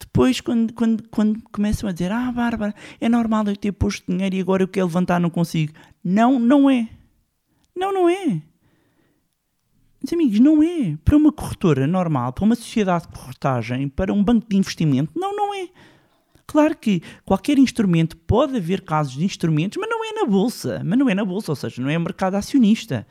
Depois, 0.00 0.40
quando, 0.40 0.72
quando, 0.72 1.08
quando 1.08 1.40
começam 1.52 1.88
a 1.88 1.92
dizer, 1.92 2.10
ah, 2.10 2.32
Bárbara, 2.32 2.74
é 3.00 3.08
normal 3.08 3.44
eu 3.46 3.56
ter 3.56 3.70
posto 3.70 4.10
dinheiro 4.10 4.34
e 4.34 4.40
agora 4.40 4.64
eu 4.64 4.68
quero 4.68 4.86
levantar, 4.86 5.20
não 5.20 5.30
consigo. 5.30 5.72
Não, 6.02 6.40
não 6.40 6.68
é. 6.68 6.88
Não, 7.76 7.92
não 7.92 8.08
é. 8.08 8.42
Meus 10.02 10.12
amigos, 10.12 10.40
não 10.40 10.62
é. 10.62 10.96
Para 11.04 11.16
uma 11.16 11.30
corretora 11.30 11.86
normal, 11.86 12.32
para 12.32 12.44
uma 12.44 12.56
sociedade 12.56 13.06
de 13.06 13.12
corretagem, 13.12 13.88
para 13.88 14.12
um 14.12 14.24
banco 14.24 14.48
de 14.48 14.56
investimento, 14.56 15.12
não, 15.14 15.36
não 15.36 15.54
é. 15.54 15.68
Claro 16.50 16.76
que 16.76 17.00
qualquer 17.24 17.58
instrumento 17.58 18.16
pode 18.16 18.56
haver 18.56 18.80
casos 18.80 19.12
de 19.12 19.24
instrumentos, 19.24 19.78
mas 19.80 19.88
não 19.88 20.04
é 20.04 20.12
na 20.12 20.24
bolsa, 20.24 20.82
mas 20.84 20.98
não 20.98 21.08
é 21.08 21.14
na 21.14 21.24
bolsa, 21.24 21.52
ou 21.52 21.54
seja, 21.54 21.80
não 21.80 21.88
é 21.88 21.96
mercado 21.96 22.34
acionista. 22.34 23.06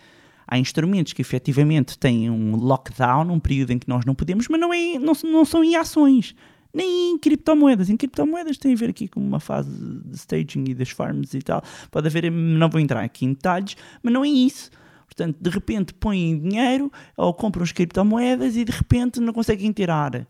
Há 0.46 0.58
instrumentos 0.58 1.14
que 1.14 1.22
efetivamente 1.22 1.98
têm 1.98 2.30
um 2.30 2.58
lockdown, 2.58 3.32
um 3.32 3.40
período 3.40 3.72
em 3.72 3.80
que 3.80 3.88
nós 3.88 4.04
não 4.04 4.14
podemos, 4.14 4.50
mas 4.50 4.60
não, 4.60 4.74
é, 4.74 5.00
não, 5.00 5.14
não 5.24 5.46
são 5.46 5.64
em 5.64 5.78
ações, 5.78 6.36
nem 6.74 7.14
em 7.14 7.18
criptomoedas. 7.18 7.90
Em 7.90 7.96
criptomoedas 7.96 8.58
tem 8.58 8.74
a 8.74 8.76
ver 8.76 8.90
aqui 8.90 9.08
com 9.08 9.22
uma 9.22 9.40
fase 9.40 9.72
de 9.72 10.18
staging 10.18 10.66
e 10.68 10.74
das 10.74 10.90
farms 10.90 11.34
e 11.34 11.40
tal. 11.40 11.64
Pode 11.90 12.08
haver, 12.08 12.30
não 12.30 12.70
vou 12.70 12.82
entrar 12.82 13.06
aqui 13.06 13.24
em 13.24 13.30
detalhes, 13.30 13.78
mas 14.04 14.14
não 14.14 14.26
é 14.26 14.28
isso. 14.28 14.70
Portanto, 15.06 15.38
de 15.40 15.50
repente 15.50 15.94
põem 15.94 16.38
dinheiro 16.38 16.92
ou 17.16 17.34
compram 17.34 17.64
as 17.64 17.72
criptomoedas 17.72 18.58
e 18.58 18.66
de 18.66 18.72
repente 18.74 19.22
não 19.22 19.32
conseguem 19.32 19.72
tirar 19.72 20.28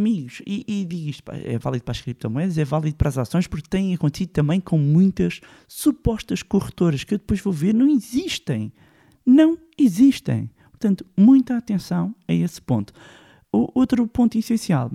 Amigos, 0.00 0.40
e, 0.46 0.64
e 0.66 0.84
digo 0.86 1.10
isto, 1.10 1.22
é 1.30 1.58
válido 1.58 1.84
para 1.84 1.92
as 1.92 2.00
criptomoedas, 2.00 2.56
é 2.56 2.64
válido 2.64 2.96
para 2.96 3.10
as 3.10 3.18
ações, 3.18 3.46
porque 3.46 3.68
tem 3.68 3.94
acontecido 3.94 4.30
também 4.30 4.58
com 4.58 4.78
muitas 4.78 5.42
supostas 5.68 6.42
corretoras 6.42 7.04
que 7.04 7.12
eu 7.12 7.18
depois 7.18 7.38
vou 7.40 7.52
ver, 7.52 7.74
não 7.74 7.86
existem. 7.86 8.72
Não 9.26 9.58
existem. 9.78 10.50
Portanto, 10.70 11.04
muita 11.14 11.54
atenção 11.54 12.14
a 12.26 12.32
esse 12.32 12.62
ponto. 12.62 12.94
O 13.52 13.70
outro 13.74 14.06
ponto 14.06 14.38
essencial, 14.38 14.90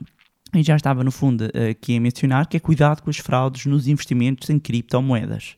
e 0.56 0.64
já 0.64 0.76
estava 0.76 1.04
no 1.04 1.12
fundo 1.12 1.46
aqui 1.70 1.96
a 1.96 2.02
mencionar, 2.02 2.48
que 2.48 2.58
é 2.58 2.60
cuidado 2.60 3.04
com 3.04 3.12
as 3.12 3.18
fraudes 3.18 3.68
nos 3.68 3.88
investimentos 3.88 4.50
em 4.50 4.58
criptomoedas. 4.58 5.56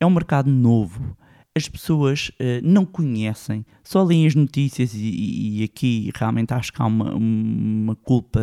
É 0.00 0.06
um 0.06 0.10
mercado 0.10 0.50
novo 0.50 1.14
as 1.56 1.68
pessoas 1.68 2.30
uh, 2.40 2.60
não 2.62 2.84
conhecem, 2.84 3.64
só 3.82 4.02
leem 4.02 4.26
as 4.26 4.34
notícias 4.34 4.92
e, 4.94 5.60
e, 5.60 5.64
aqui 5.64 6.10
realmente 6.14 6.52
acho 6.52 6.72
que 6.72 6.82
há 6.82 6.86
uma, 6.86 7.14
uma 7.14 7.94
culpa 7.94 8.40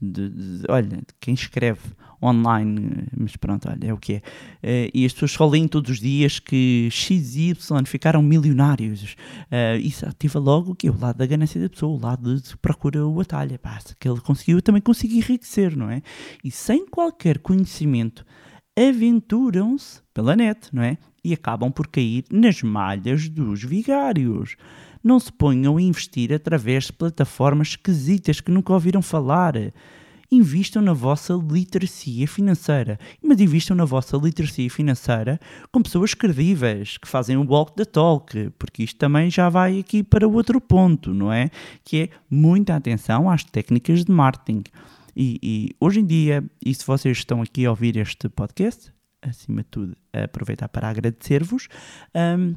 de, 0.00 0.28
de, 0.28 0.28
de, 0.28 0.64
olha, 0.68 0.96
de 0.96 1.14
quem 1.20 1.34
escreve 1.34 1.80
online, 2.20 3.06
mas 3.16 3.36
pronto, 3.36 3.68
olha, 3.68 3.86
é 3.86 3.92
o 3.92 3.96
que 3.96 4.14
é. 4.14 4.16
Uh, 4.16 4.90
e 4.94 5.04
as 5.04 5.12
pessoas 5.12 5.32
só 5.32 5.46
leem 5.46 5.68
todos 5.68 5.90
os 5.90 6.00
dias 6.00 6.38
que 6.38 6.88
X 6.90 7.36
e 7.36 7.50
Y 7.50 7.84
ficaram 7.84 8.22
milionários. 8.22 9.16
Uh, 9.46 9.78
isso 9.80 10.06
ativa 10.06 10.38
logo 10.38 10.74
que 10.74 10.88
O 10.88 10.98
lado 10.98 11.18
da 11.18 11.26
ganância 11.26 11.60
da 11.60 11.68
pessoa, 11.68 11.96
o 11.96 12.00
lado 12.00 12.40
de 12.40 12.56
procura 12.56 13.06
o 13.06 13.20
atalho. 13.20 13.58
Pá, 13.58 13.78
que 13.98 14.08
ele 14.08 14.20
conseguiu, 14.20 14.58
eu 14.58 14.62
também 14.62 14.82
consegui 14.82 15.18
enriquecer, 15.18 15.76
não 15.76 15.90
é? 15.90 16.02
E 16.44 16.50
sem 16.50 16.86
qualquer 16.86 17.38
conhecimento, 17.38 18.24
aventuram-se 18.78 20.00
pela 20.12 20.34
net, 20.36 20.68
não 20.72 20.82
é? 20.82 20.96
e 21.24 21.32
acabam 21.32 21.70
por 21.70 21.86
cair 21.86 22.24
nas 22.30 22.62
malhas 22.62 23.28
dos 23.28 23.62
vigários. 23.62 24.56
Não 25.02 25.18
se 25.18 25.32
ponham 25.32 25.76
a 25.76 25.82
investir 25.82 26.32
através 26.32 26.84
de 26.84 26.92
plataformas 26.92 27.68
esquisitas 27.68 28.40
que 28.40 28.50
nunca 28.50 28.72
ouviram 28.72 29.02
falar. 29.02 29.54
Invistam 30.30 30.80
na 30.80 30.94
vossa 30.94 31.34
literacia 31.34 32.26
financeira, 32.26 32.98
mas 33.22 33.38
invistam 33.38 33.76
na 33.76 33.84
vossa 33.84 34.16
literacia 34.16 34.70
financeira 34.70 35.38
com 35.70 35.82
pessoas 35.82 36.14
credíveis 36.14 36.96
que 36.96 37.06
fazem 37.06 37.36
o 37.36 37.46
walk 37.46 37.74
the 37.74 37.84
talk, 37.84 38.50
porque 38.58 38.82
isto 38.82 38.96
também 38.96 39.30
já 39.30 39.50
vai 39.50 39.78
aqui 39.78 40.02
para 40.02 40.26
outro 40.26 40.58
ponto, 40.60 41.12
não 41.12 41.30
é? 41.30 41.50
Que 41.84 42.04
é 42.04 42.08
muita 42.30 42.74
atenção 42.74 43.28
às 43.28 43.44
técnicas 43.44 44.04
de 44.04 44.12
marketing. 44.12 44.62
E, 45.16 45.38
e, 45.42 45.70
hoje 45.80 46.00
em 46.00 46.06
dia, 46.06 46.44
e 46.64 46.74
se 46.74 46.86
vocês 46.86 47.18
estão 47.18 47.42
aqui 47.42 47.66
a 47.66 47.70
ouvir 47.70 47.96
este 47.96 48.28
podcast, 48.28 48.92
acima 49.22 49.62
de 49.62 49.68
tudo, 49.68 49.96
aproveitar 50.12 50.68
para 50.68 50.88
agradecer-vos. 50.88 51.68
Um, 52.14 52.54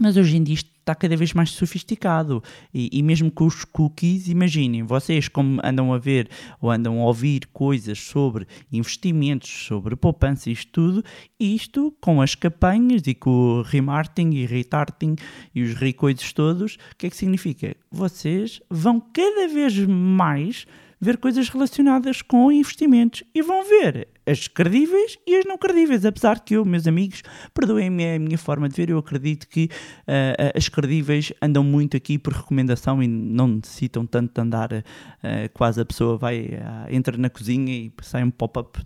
mas 0.00 0.16
hoje 0.16 0.36
em 0.36 0.42
dia 0.42 0.54
isto 0.54 0.70
está 0.78 0.94
cada 0.94 1.16
vez 1.16 1.34
mais 1.34 1.50
sofisticado 1.50 2.42
e, 2.72 2.88
e, 2.92 3.02
mesmo 3.02 3.30
com 3.30 3.44
os 3.44 3.64
cookies, 3.64 4.28
imaginem, 4.28 4.82
vocês 4.82 5.28
como 5.28 5.60
andam 5.62 5.92
a 5.92 5.98
ver 5.98 6.30
ou 6.60 6.70
andam 6.70 7.00
a 7.00 7.04
ouvir 7.04 7.46
coisas 7.52 7.98
sobre 7.98 8.46
investimentos, 8.72 9.50
sobre 9.50 9.96
poupança 9.96 10.48
isto 10.48 10.70
tudo, 10.72 11.04
isto 11.38 11.94
com 12.00 12.22
as 12.22 12.34
campanhas 12.34 13.02
e 13.06 13.14
com 13.14 13.30
o 13.30 13.62
remarketing 13.62 14.30
e 14.36 14.46
retargeting 14.46 15.16
e 15.54 15.62
os 15.62 15.74
recoisos 15.74 16.32
todos, 16.32 16.78
o 16.92 16.96
que 16.96 17.08
é 17.08 17.10
que 17.10 17.16
significa? 17.16 17.76
Vocês 17.90 18.62
vão 18.70 19.00
cada 19.00 19.48
vez 19.48 19.76
mais 19.86 20.64
ver 21.00 21.16
coisas 21.18 21.48
relacionadas 21.48 22.22
com 22.22 22.50
investimentos 22.50 23.22
e 23.34 23.42
vão 23.42 23.64
ver 23.64 24.08
as 24.26 24.46
credíveis 24.46 25.18
e 25.26 25.36
as 25.36 25.44
não 25.44 25.56
credíveis. 25.56 26.04
Apesar 26.04 26.40
que 26.40 26.54
eu, 26.54 26.64
meus 26.64 26.86
amigos, 26.86 27.22
perdoem-me 27.54 28.16
a 28.16 28.18
minha 28.18 28.36
forma 28.36 28.68
de 28.68 28.76
ver, 28.76 28.90
eu 28.90 28.98
acredito 28.98 29.48
que 29.48 29.64
uh, 29.66 30.56
as 30.56 30.68
credíveis 30.68 31.32
andam 31.40 31.64
muito 31.64 31.96
aqui 31.96 32.18
por 32.18 32.32
recomendação 32.32 33.02
e 33.02 33.08
não 33.08 33.48
necessitam 33.48 34.04
tanto 34.04 34.34
de 34.34 34.40
andar. 34.40 34.72
Uh, 34.72 35.48
quase 35.54 35.80
a 35.80 35.84
pessoa 35.84 36.18
vai, 36.18 36.40
uh, 36.40 36.94
entra 36.94 37.16
na 37.16 37.30
cozinha 37.30 37.72
e 37.72 37.92
sai 38.02 38.22
um 38.22 38.30
pop-up 38.30 38.80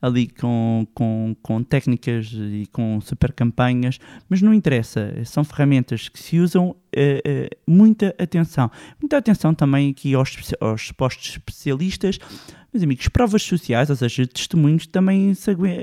ali 0.00 0.28
com, 0.28 0.86
com, 0.94 1.36
com 1.42 1.62
técnicas 1.62 2.32
e 2.32 2.66
com 2.72 3.00
super 3.00 3.32
campanhas, 3.32 3.98
mas 4.28 4.42
não 4.42 4.52
interessa, 4.52 5.12
são 5.24 5.44
ferramentas 5.44 6.08
que 6.08 6.18
se 6.18 6.38
usam 6.38 6.76
muita 7.66 8.14
atenção. 8.18 8.70
Muita 9.00 9.16
atenção 9.16 9.54
também 9.54 9.90
aqui 9.90 10.14
aos, 10.14 10.36
aos 10.60 10.92
postos 10.92 11.30
especialistas 11.30 12.18
meus 12.72 12.84
amigos, 12.84 13.06
provas 13.08 13.42
sociais, 13.42 13.90
ou 13.90 13.96
seja, 13.96 14.26
testemunhos, 14.26 14.86
também 14.86 15.34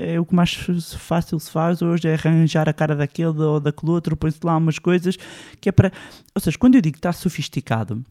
é 0.08 0.18
o 0.18 0.26
que 0.26 0.34
mais 0.34 0.52
fácil 0.98 1.38
se 1.38 1.48
faz 1.48 1.80
hoje, 1.82 2.08
é 2.08 2.14
arranjar 2.14 2.68
a 2.68 2.72
cara 2.72 2.96
daquele 2.96 3.28
ou 3.28 3.60
daquele 3.60 3.92
outro, 3.92 4.16
põe-se 4.16 4.40
lá 4.42 4.56
umas 4.56 4.76
coisas 4.76 5.16
que 5.60 5.68
é 5.68 5.72
para. 5.72 5.92
Ou 6.34 6.40
seja, 6.40 6.58
quando 6.58 6.74
eu 6.74 6.80
digo 6.80 6.94
que 6.94 6.98
está 6.98 7.12
sofisticado, 7.12 8.04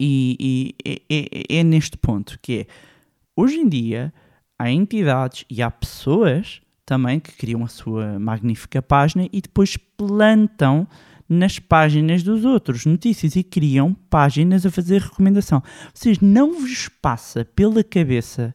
E, 0.00 0.36
e 0.40 0.74
é, 0.84 1.02
é, 1.10 1.58
é 1.58 1.64
neste 1.64 1.96
ponto 1.96 2.38
que 2.40 2.60
é, 2.60 2.66
hoje 3.34 3.56
em 3.56 3.68
dia, 3.68 4.12
há 4.58 4.70
entidades 4.70 5.44
e 5.50 5.62
há 5.62 5.70
pessoas 5.70 6.60
também 6.84 7.18
que 7.18 7.32
criam 7.32 7.64
a 7.64 7.68
sua 7.68 8.18
magnífica 8.18 8.80
página 8.80 9.28
e 9.32 9.40
depois 9.40 9.76
plantam 9.76 10.86
nas 11.28 11.58
páginas 11.58 12.22
dos 12.22 12.44
outros 12.44 12.86
notícias 12.86 13.34
e 13.34 13.42
criam 13.42 13.92
páginas 14.08 14.64
a 14.64 14.70
fazer 14.70 15.02
recomendação. 15.02 15.62
Vocês 15.92 16.20
não 16.20 16.60
vos 16.60 16.88
passa 16.88 17.44
pela 17.44 17.82
cabeça 17.82 18.54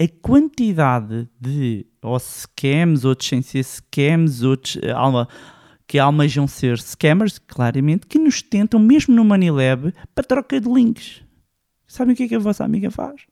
a 0.00 0.08
quantidade 0.20 1.28
de 1.40 1.86
ou 2.02 2.18
scams, 2.18 3.04
outros 3.04 3.28
sem 3.28 3.42
ser 3.42 3.62
scams, 3.62 4.42
outros 4.42 4.76
uh, 4.76 4.96
alma, 4.96 5.28
que 5.86 5.98
almejam 5.98 6.46
ser 6.46 6.78
scammers, 6.78 7.38
claramente, 7.38 8.06
que 8.06 8.18
nos 8.18 8.42
tentam, 8.42 8.80
mesmo 8.80 9.14
no 9.14 9.24
Money 9.24 9.50
para 10.14 10.24
troca 10.24 10.60
de 10.60 10.68
links. 10.68 11.22
Sabem 11.86 12.14
o 12.14 12.16
que 12.16 12.22
é 12.22 12.28
que 12.28 12.34
a 12.34 12.38
vossa 12.38 12.64
amiga 12.64 12.90
faz? 12.90 13.22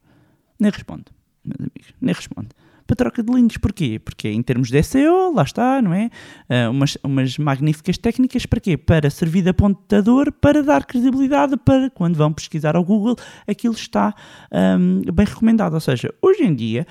Nem 0.60 0.70
responde, 0.70 1.04
meus 1.48 1.70
amigos, 1.70 1.94
nem 2.00 2.14
responde 2.14 2.48
para 2.88 2.96
troca 2.96 3.22
de 3.22 3.30
links. 3.30 3.58
Porquê? 3.58 4.00
Porque 4.02 4.28
em 4.28 4.42
termos 4.42 4.70
de 4.70 4.82
SEO, 4.82 5.32
lá 5.34 5.42
está, 5.42 5.80
não 5.80 5.92
é? 5.92 6.10
Uh, 6.48 6.70
umas, 6.70 6.96
umas 7.04 7.38
magníficas 7.38 7.98
técnicas 7.98 8.46
para 8.46 8.58
quê? 8.58 8.76
Para 8.76 9.10
servir 9.10 9.42
de 9.42 9.50
apontador, 9.50 10.32
para 10.32 10.62
dar 10.62 10.86
credibilidade, 10.86 11.56
para 11.58 11.90
quando 11.90 12.16
vão 12.16 12.32
pesquisar 12.32 12.74
ao 12.74 12.82
Google, 12.82 13.14
aquilo 13.46 13.74
está 13.74 14.14
um, 14.50 15.02
bem 15.12 15.26
recomendado. 15.26 15.74
Ou 15.74 15.80
seja, 15.80 16.12
hoje 16.22 16.42
em 16.42 16.54
dia 16.54 16.86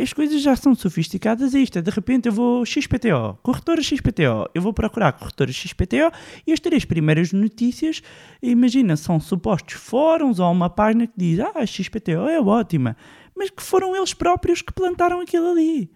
as 0.00 0.12
coisas 0.12 0.40
já 0.40 0.54
são 0.54 0.76
sofisticadas 0.76 1.54
a 1.54 1.58
isto. 1.58 1.82
De 1.82 1.90
repente 1.90 2.26
eu 2.26 2.32
vou 2.32 2.64
XPTO, 2.64 3.38
corretora 3.42 3.82
XPTO, 3.82 4.48
eu 4.54 4.62
vou 4.62 4.72
procurar 4.72 5.12
corretora 5.12 5.50
XPTO 5.50 6.12
e 6.46 6.52
as 6.52 6.60
três 6.60 6.84
primeiras 6.84 7.32
notícias, 7.32 8.00
imagina, 8.40 8.96
são 8.96 9.18
supostos 9.18 9.74
fóruns 9.74 10.38
ou 10.38 10.50
uma 10.52 10.70
página 10.70 11.06
que 11.06 11.14
diz 11.16 11.40
ah, 11.40 11.66
XPTO 11.66 12.28
é 12.28 12.40
ótima 12.40 12.96
mas 13.38 13.50
que 13.50 13.62
foram 13.62 13.96
eles 13.96 14.12
próprios 14.12 14.60
que 14.60 14.72
plantaram 14.72 15.20
aquilo 15.20 15.52
ali. 15.52 15.90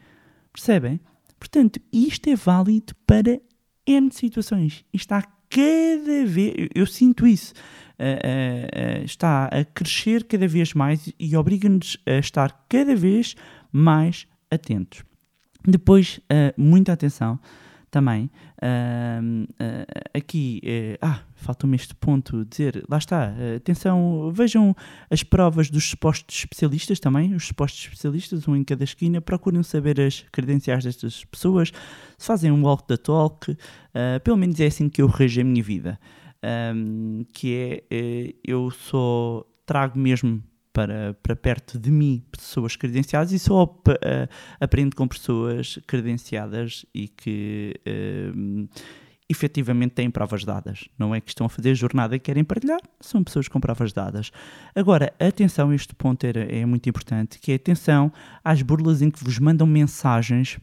Percebem? 0.52 1.00
Portanto, 1.38 1.80
isto 1.92 2.30
é 2.30 2.36
válido 2.36 2.94
para 3.04 3.40
N 3.84 4.10
situações. 4.12 4.84
Está 4.92 5.22
cada 5.50 6.24
vez, 6.24 6.54
eu, 6.56 6.68
eu 6.74 6.86
sinto 6.86 7.26
isso, 7.26 7.52
uh, 7.98 8.04
uh, 8.04 9.02
uh, 9.02 9.04
está 9.04 9.46
a 9.46 9.64
crescer 9.64 10.24
cada 10.24 10.46
vez 10.46 10.72
mais 10.72 11.12
e 11.18 11.36
obriga-nos 11.36 11.98
a 12.06 12.12
estar 12.12 12.64
cada 12.68 12.94
vez 12.94 13.34
mais 13.70 14.26
atentos. 14.50 15.02
Depois, 15.64 16.18
muita 16.56 16.92
atenção 16.92 17.38
também. 17.92 18.30
Uh, 18.56 19.44
uh, 19.44 20.08
aqui, 20.14 20.62
uh, 20.64 20.98
ah, 21.02 21.20
falta-me 21.36 21.76
este 21.76 21.94
ponto 21.94 22.44
dizer, 22.46 22.82
lá 22.88 22.96
está, 22.96 23.34
atenção, 23.54 24.32
vejam 24.32 24.74
as 25.10 25.22
provas 25.22 25.68
dos 25.70 25.90
supostos 25.90 26.38
especialistas 26.38 26.98
também, 26.98 27.34
os 27.34 27.46
supostos 27.46 27.84
especialistas, 27.84 28.48
um 28.48 28.56
em 28.56 28.64
cada 28.64 28.82
esquina, 28.82 29.20
procurem 29.20 29.62
saber 29.62 30.00
as 30.00 30.24
credenciais 30.32 30.82
destas 30.84 31.24
pessoas, 31.26 31.70
se 32.16 32.26
fazem 32.26 32.50
um 32.50 32.64
walk 32.64 32.84
the 32.88 32.96
talk, 32.96 33.56
pelo 34.24 34.36
menos 34.38 34.58
é 34.58 34.66
assim 34.66 34.88
que 34.88 35.02
eu 35.02 35.06
rejo 35.06 35.40
a 35.40 35.44
minha 35.44 35.62
vida, 35.62 36.00
um, 36.74 37.24
que 37.32 37.84
é, 37.90 38.34
eu 38.42 38.70
só 38.70 39.44
trago 39.66 39.98
mesmo 39.98 40.42
para, 40.72 41.14
para 41.22 41.36
perto 41.36 41.78
de 41.78 41.90
mim 41.90 42.22
pessoas 42.30 42.76
credenciadas 42.76 43.32
e 43.32 43.38
só 43.38 43.64
uh, 43.64 44.28
aprendo 44.60 44.96
com 44.96 45.06
pessoas 45.06 45.78
credenciadas 45.86 46.86
e 46.94 47.08
que 47.08 47.74
uh, 47.86 48.68
efetivamente 49.28 49.92
têm 49.92 50.10
provas 50.10 50.44
dadas. 50.44 50.88
Não 50.98 51.14
é 51.14 51.20
que 51.20 51.30
estão 51.30 51.46
a 51.46 51.48
fazer 51.48 51.74
jornada 51.74 52.16
e 52.16 52.18
querem 52.18 52.44
partilhar, 52.44 52.80
são 53.00 53.22
pessoas 53.22 53.48
com 53.48 53.60
provas 53.60 53.92
dadas. 53.92 54.30
Agora, 54.74 55.12
atenção, 55.18 55.72
este 55.72 55.94
ponto 55.94 56.24
é, 56.24 56.60
é 56.60 56.66
muito 56.66 56.88
importante, 56.88 57.38
que 57.38 57.52
é 57.52 57.54
atenção 57.56 58.12
às 58.44 58.62
burlas 58.62 59.02
em 59.02 59.10
que 59.10 59.22
vos 59.22 59.38
mandam 59.38 59.66
mensagens 59.66 60.58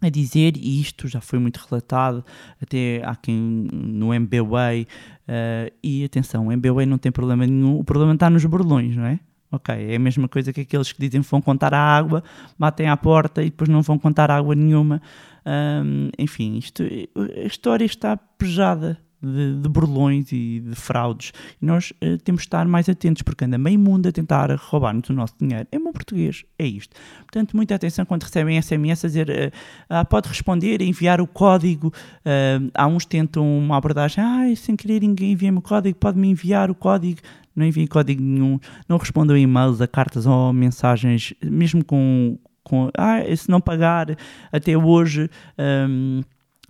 a 0.00 0.08
dizer, 0.08 0.56
e 0.56 0.80
isto 0.80 1.08
já 1.08 1.20
foi 1.20 1.40
muito 1.40 1.56
relatado, 1.56 2.24
até 2.62 3.02
há 3.04 3.16
quem 3.16 3.36
no 3.36 4.14
MBWay, 4.14 4.82
uh, 4.82 5.74
e 5.82 6.04
atenção, 6.04 6.46
o 6.46 6.52
MBWay 6.52 6.86
não 6.86 6.98
tem 6.98 7.10
problema 7.10 7.44
nenhum, 7.44 7.78
o 7.78 7.84
problema 7.84 8.14
está 8.14 8.30
nos 8.30 8.44
burlões, 8.44 8.96
não 8.96 9.04
é? 9.04 9.18
Ok, 9.50 9.74
é 9.74 9.96
a 9.96 9.98
mesma 9.98 10.28
coisa 10.28 10.52
que 10.52 10.60
aqueles 10.60 10.92
que 10.92 11.00
dizem 11.00 11.22
que 11.22 11.30
vão 11.30 11.40
contar 11.40 11.72
a 11.72 11.80
água, 11.80 12.22
batem 12.58 12.88
à 12.88 12.96
porta 12.96 13.42
e 13.42 13.46
depois 13.46 13.68
não 13.68 13.80
vão 13.80 13.98
contar 13.98 14.30
água 14.30 14.54
nenhuma. 14.54 15.00
Um, 15.46 16.10
enfim, 16.18 16.58
isto, 16.58 16.82
a 16.82 17.46
história 17.46 17.84
está 17.84 18.16
pejada 18.16 18.98
de, 19.22 19.60
de 19.60 19.68
burlões 19.68 20.30
e 20.32 20.60
de 20.60 20.74
fraudes. 20.74 21.32
E 21.60 21.66
nós 21.66 21.90
uh, 22.02 22.18
temos 22.18 22.42
de 22.42 22.46
estar 22.46 22.66
mais 22.66 22.88
atentos, 22.88 23.22
porque 23.22 23.44
anda 23.44 23.58
meio 23.58 23.78
mundo 23.78 24.08
a 24.08 24.12
tentar 24.12 24.50
roubar-nos 24.54 25.08
o 25.10 25.12
nosso 25.12 25.34
dinheiro. 25.40 25.66
É 25.72 25.78
bom 25.78 25.92
português, 25.92 26.44
é 26.58 26.66
isto. 26.66 26.94
Portanto, 27.20 27.56
muita 27.56 27.74
atenção 27.74 28.04
quando 28.04 28.22
recebem 28.24 28.60
SMS 28.60 29.04
a 29.04 29.08
dizer 29.08 29.52
uh, 29.90 30.06
pode 30.06 30.28
responder, 30.28 30.80
enviar 30.80 31.20
o 31.20 31.26
código. 31.26 31.88
Uh, 31.88 32.70
há 32.74 32.86
uns 32.86 33.04
tentam 33.04 33.58
uma 33.58 33.76
abordagem, 33.76 34.22
ah, 34.22 34.44
sem 34.56 34.76
querer 34.76 35.00
ninguém 35.00 35.32
envia-me 35.32 35.58
o 35.58 35.62
código, 35.62 35.98
pode-me 35.98 36.28
enviar 36.28 36.70
o 36.70 36.74
código 36.74 37.20
não 37.58 37.66
enviem 37.66 37.86
código 37.86 38.22
nenhum, 38.22 38.58
não 38.88 38.96
respondam 38.96 39.36
e-mails, 39.36 39.80
a 39.80 39.88
cartas 39.88 40.26
ou 40.26 40.52
mensagens, 40.52 41.34
mesmo 41.42 41.84
com, 41.84 42.38
com 42.62 42.90
ah, 42.96 43.20
se 43.36 43.50
não 43.50 43.60
pagar 43.60 44.16
até 44.52 44.76
hoje. 44.76 45.28
Um, 45.58 46.22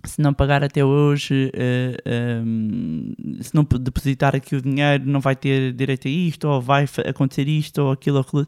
se 0.05 0.21
não 0.21 0.33
pagar 0.33 0.63
até 0.63 0.83
hoje, 0.83 1.51
uh, 1.53 2.45
um, 2.45 3.13
se 3.41 3.53
não 3.53 3.65
depositar 3.65 4.33
aqui 4.33 4.55
o 4.55 4.61
dinheiro, 4.61 5.03
não 5.05 5.19
vai 5.19 5.35
ter 5.35 5.73
direito 5.73 6.07
a 6.07 6.11
isto, 6.11 6.47
ou 6.47 6.61
vai 6.61 6.85
acontecer 7.05 7.47
isto, 7.49 7.79
ou 7.81 7.91
aquilo, 7.91 8.17
ou 8.17 8.21
aquilo. 8.21 8.47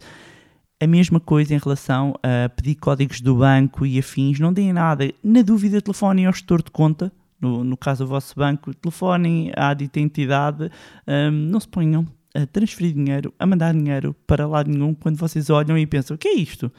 A 0.81 0.87
mesma 0.87 1.19
coisa 1.19 1.53
em 1.53 1.57
relação 1.57 2.15
a 2.23 2.47
pedir 2.47 2.75
códigos 2.75 3.19
do 3.19 3.35
banco 3.35 3.85
e 3.85 3.99
afins, 3.99 4.39
não 4.39 4.53
deem 4.53 4.71
nada. 4.71 5.13
Na 5.21 5.41
dúvida, 5.41 5.81
telefonem 5.81 6.25
ao 6.25 6.31
gestor 6.31 6.63
de 6.63 6.71
conta, 6.71 7.11
no, 7.39 7.63
no 7.63 7.75
caso 7.75 8.05
do 8.05 8.07
vosso 8.07 8.33
banco, 8.35 8.73
telefonem 8.73 9.51
à 9.57 9.73
dita 9.73 9.99
entidade, 9.99 10.71
um, 11.05 11.31
não 11.31 11.59
se 11.59 11.67
ponham 11.67 12.07
a 12.33 12.45
transferir 12.45 12.93
dinheiro, 12.93 13.33
a 13.37 13.45
mandar 13.45 13.73
dinheiro 13.73 14.15
para 14.25 14.47
lado 14.47 14.69
nenhum 14.69 14.93
quando 14.93 15.17
vocês 15.17 15.49
olham 15.49 15.77
e 15.77 15.85
pensam: 15.85 16.15
o 16.15 16.17
que 16.17 16.27
é 16.27 16.35
isto? 16.35 16.71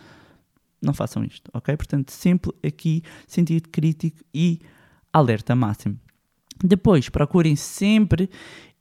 Não 0.81 0.93
façam 0.93 1.25
isto, 1.25 1.51
ok? 1.53 1.77
Portanto, 1.77 2.11
sempre 2.11 2.53
aqui 2.67 3.03
sentido 3.27 3.69
crítico 3.69 4.19
e 4.35 4.61
alerta 5.13 5.55
máximo. 5.55 5.99
Depois, 6.63 7.09
procurem 7.09 7.57
sempre 7.57 8.25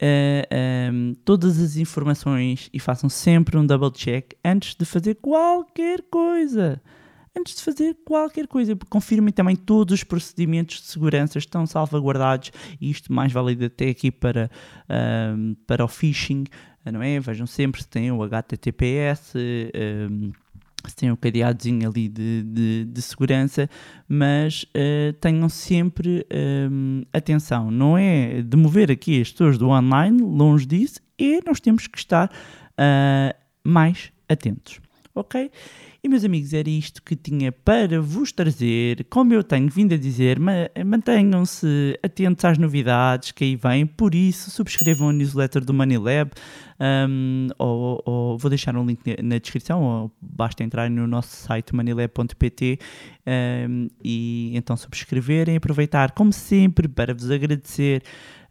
uh, 0.01 1.15
todas 1.25 1.59
as 1.59 1.77
informações 1.77 2.69
e 2.73 2.79
façam 2.79 3.09
sempre 3.09 3.57
um 3.57 3.65
double 3.65 3.91
check 3.91 4.33
antes 4.43 4.75
de 4.75 4.85
fazer 4.85 5.15
qualquer 5.15 6.03
coisa 6.09 6.81
antes 7.37 7.55
de 7.55 7.61
fazer 7.61 7.97
qualquer 8.05 8.47
coisa. 8.47 8.75
Confirmem 8.89 9.33
também 9.33 9.55
todos 9.55 9.93
os 9.93 10.03
procedimentos 10.03 10.81
de 10.81 10.87
segurança 10.87 11.37
estão 11.37 11.65
salvaguardados 11.65 12.51
e 12.79 12.89
isto 12.89 13.11
mais 13.11 13.31
válido 13.31 13.65
até 13.65 13.89
aqui 13.89 14.11
para, 14.11 14.49
um, 15.35 15.55
para 15.65 15.83
o 15.83 15.87
phishing, 15.87 16.45
não 16.85 17.01
é? 17.01 17.19
Vejam 17.19 17.47
sempre 17.47 17.81
se 17.81 17.87
tem 17.87 18.11
o 18.11 18.23
HTTPS. 18.23 19.33
Um, 19.35 20.31
se 20.87 20.95
tem 20.95 21.11
um 21.11 21.15
cadeadozinho 21.15 21.87
ali 21.87 22.07
de, 22.09 22.43
de, 22.43 22.85
de 22.85 23.01
segurança, 23.01 23.69
mas 24.07 24.63
uh, 24.63 25.13
tenham 25.19 25.47
sempre 25.47 26.25
um, 26.71 27.03
atenção, 27.13 27.69
não 27.69 27.97
é 27.97 28.41
de 28.41 28.57
mover 28.57 28.91
aqui 28.91 29.21
as 29.21 29.31
pessoas 29.31 29.57
do 29.59 29.69
online, 29.69 30.21
longe 30.21 30.65
disso, 30.65 30.99
e 31.19 31.39
nós 31.45 31.59
temos 31.59 31.85
que 31.85 31.97
estar 31.97 32.31
uh, 32.31 33.37
mais 33.63 34.11
atentos, 34.27 34.79
ok? 35.13 35.51
E 36.03 36.09
meus 36.09 36.23
amigos, 36.23 36.51
era 36.51 36.69
isto 36.69 37.01
que 37.03 37.15
tinha 37.15 37.51
para 37.51 38.01
vos 38.01 38.31
trazer. 38.31 39.05
Como 39.09 39.33
eu 39.33 39.43
tenho 39.43 39.69
vindo 39.69 39.93
a 39.93 39.97
dizer, 39.97 40.39
mantenham-se 40.83 41.99
atentos 42.01 42.43
às 42.43 42.57
novidades 42.57 43.31
que 43.31 43.43
aí 43.43 43.55
vêm. 43.55 43.85
Por 43.85 44.15
isso, 44.15 44.49
subscrevam 44.49 45.09
a 45.09 45.13
newsletter 45.13 45.63
do 45.63 45.73
Money 45.73 45.99
Lab. 45.99 46.31
Um, 46.79 47.49
ou, 47.59 48.01
ou, 48.03 48.37
vou 48.39 48.49
deixar 48.49 48.75
um 48.75 48.83
link 48.83 48.99
na 49.21 49.37
descrição, 49.37 49.83
ou 49.83 50.11
basta 50.19 50.63
entrar 50.63 50.89
no 50.89 51.05
nosso 51.05 51.35
site 51.35 51.75
moneylab.pt 51.75 52.79
um, 53.69 53.87
e 54.03 54.51
então 54.55 54.75
subscreverem. 54.75 55.57
Aproveitar, 55.57 56.11
como 56.13 56.33
sempre, 56.33 56.87
para 56.87 57.13
vos 57.13 57.29
agradecer 57.29 58.01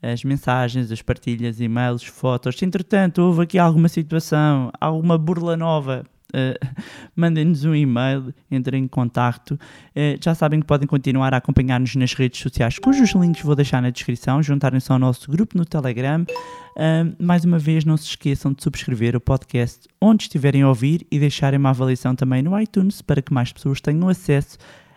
as 0.00 0.22
mensagens, 0.22 0.90
as 0.92 1.02
partilhas, 1.02 1.60
e-mails, 1.60 2.04
fotos. 2.04 2.56
Se 2.56 2.64
entretanto 2.64 3.20
houve 3.20 3.42
aqui 3.42 3.58
alguma 3.58 3.88
situação, 3.88 4.70
alguma 4.80 5.18
burla 5.18 5.56
nova, 5.56 6.04
Mandem-nos 7.14 7.64
um 7.64 7.74
e-mail, 7.74 8.34
entrem 8.50 8.84
em 8.84 8.88
contato. 8.88 9.52
Uh, 9.52 10.22
já 10.22 10.34
sabem 10.34 10.60
que 10.60 10.66
podem 10.66 10.86
continuar 10.86 11.34
a 11.34 11.38
acompanhar-nos 11.38 11.94
nas 11.96 12.14
redes 12.14 12.40
sociais, 12.40 12.78
cujos 12.78 13.12
links 13.14 13.42
vou 13.42 13.54
deixar 13.54 13.82
na 13.82 13.90
descrição. 13.90 14.42
Juntarem-se 14.42 14.90
ao 14.90 14.98
nosso 14.98 15.30
grupo 15.30 15.56
no 15.56 15.64
Telegram. 15.64 16.22
Uh, 16.22 17.14
mais 17.22 17.44
uma 17.44 17.58
vez, 17.58 17.84
não 17.84 17.96
se 17.96 18.04
esqueçam 18.04 18.52
de 18.52 18.62
subscrever 18.62 19.16
o 19.16 19.20
podcast 19.20 19.88
onde 20.00 20.24
estiverem 20.24 20.62
a 20.62 20.68
ouvir 20.68 21.06
e 21.10 21.18
deixarem 21.18 21.58
uma 21.58 21.70
avaliação 21.70 22.14
também 22.14 22.42
no 22.42 22.58
iTunes 22.58 23.02
para 23.02 23.20
que 23.20 23.32
mais 23.32 23.52
pessoas 23.52 23.80
tenham 23.80 24.08
acesso 24.08 24.56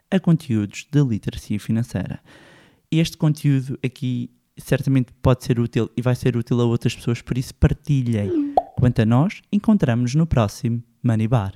a 0.09 0.19
conteúdos 0.19 0.87
de 0.91 1.03
literacia 1.03 1.59
financeira. 1.59 2.19
Este 2.91 3.17
conteúdo 3.17 3.77
aqui 3.83 4.29
certamente 4.57 5.11
pode 5.21 5.43
ser 5.43 5.59
útil 5.59 5.89
e 5.97 6.01
vai 6.01 6.15
ser 6.15 6.37
útil 6.37 6.61
a 6.61 6.65
outras 6.65 6.95
pessoas, 6.95 7.21
por 7.21 7.37
isso 7.37 7.55
partilhem. 7.55 8.53
Quanto 8.77 9.01
a 9.01 9.05
nós, 9.05 9.41
encontramos-nos 9.51 10.15
no 10.15 10.27
próximo 10.27 10.83
Money 11.05 11.27
Bar. 11.27 11.51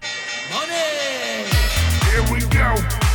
Money! 0.52 1.48
Here 2.12 2.34
we 2.34 2.42
go. 2.50 3.07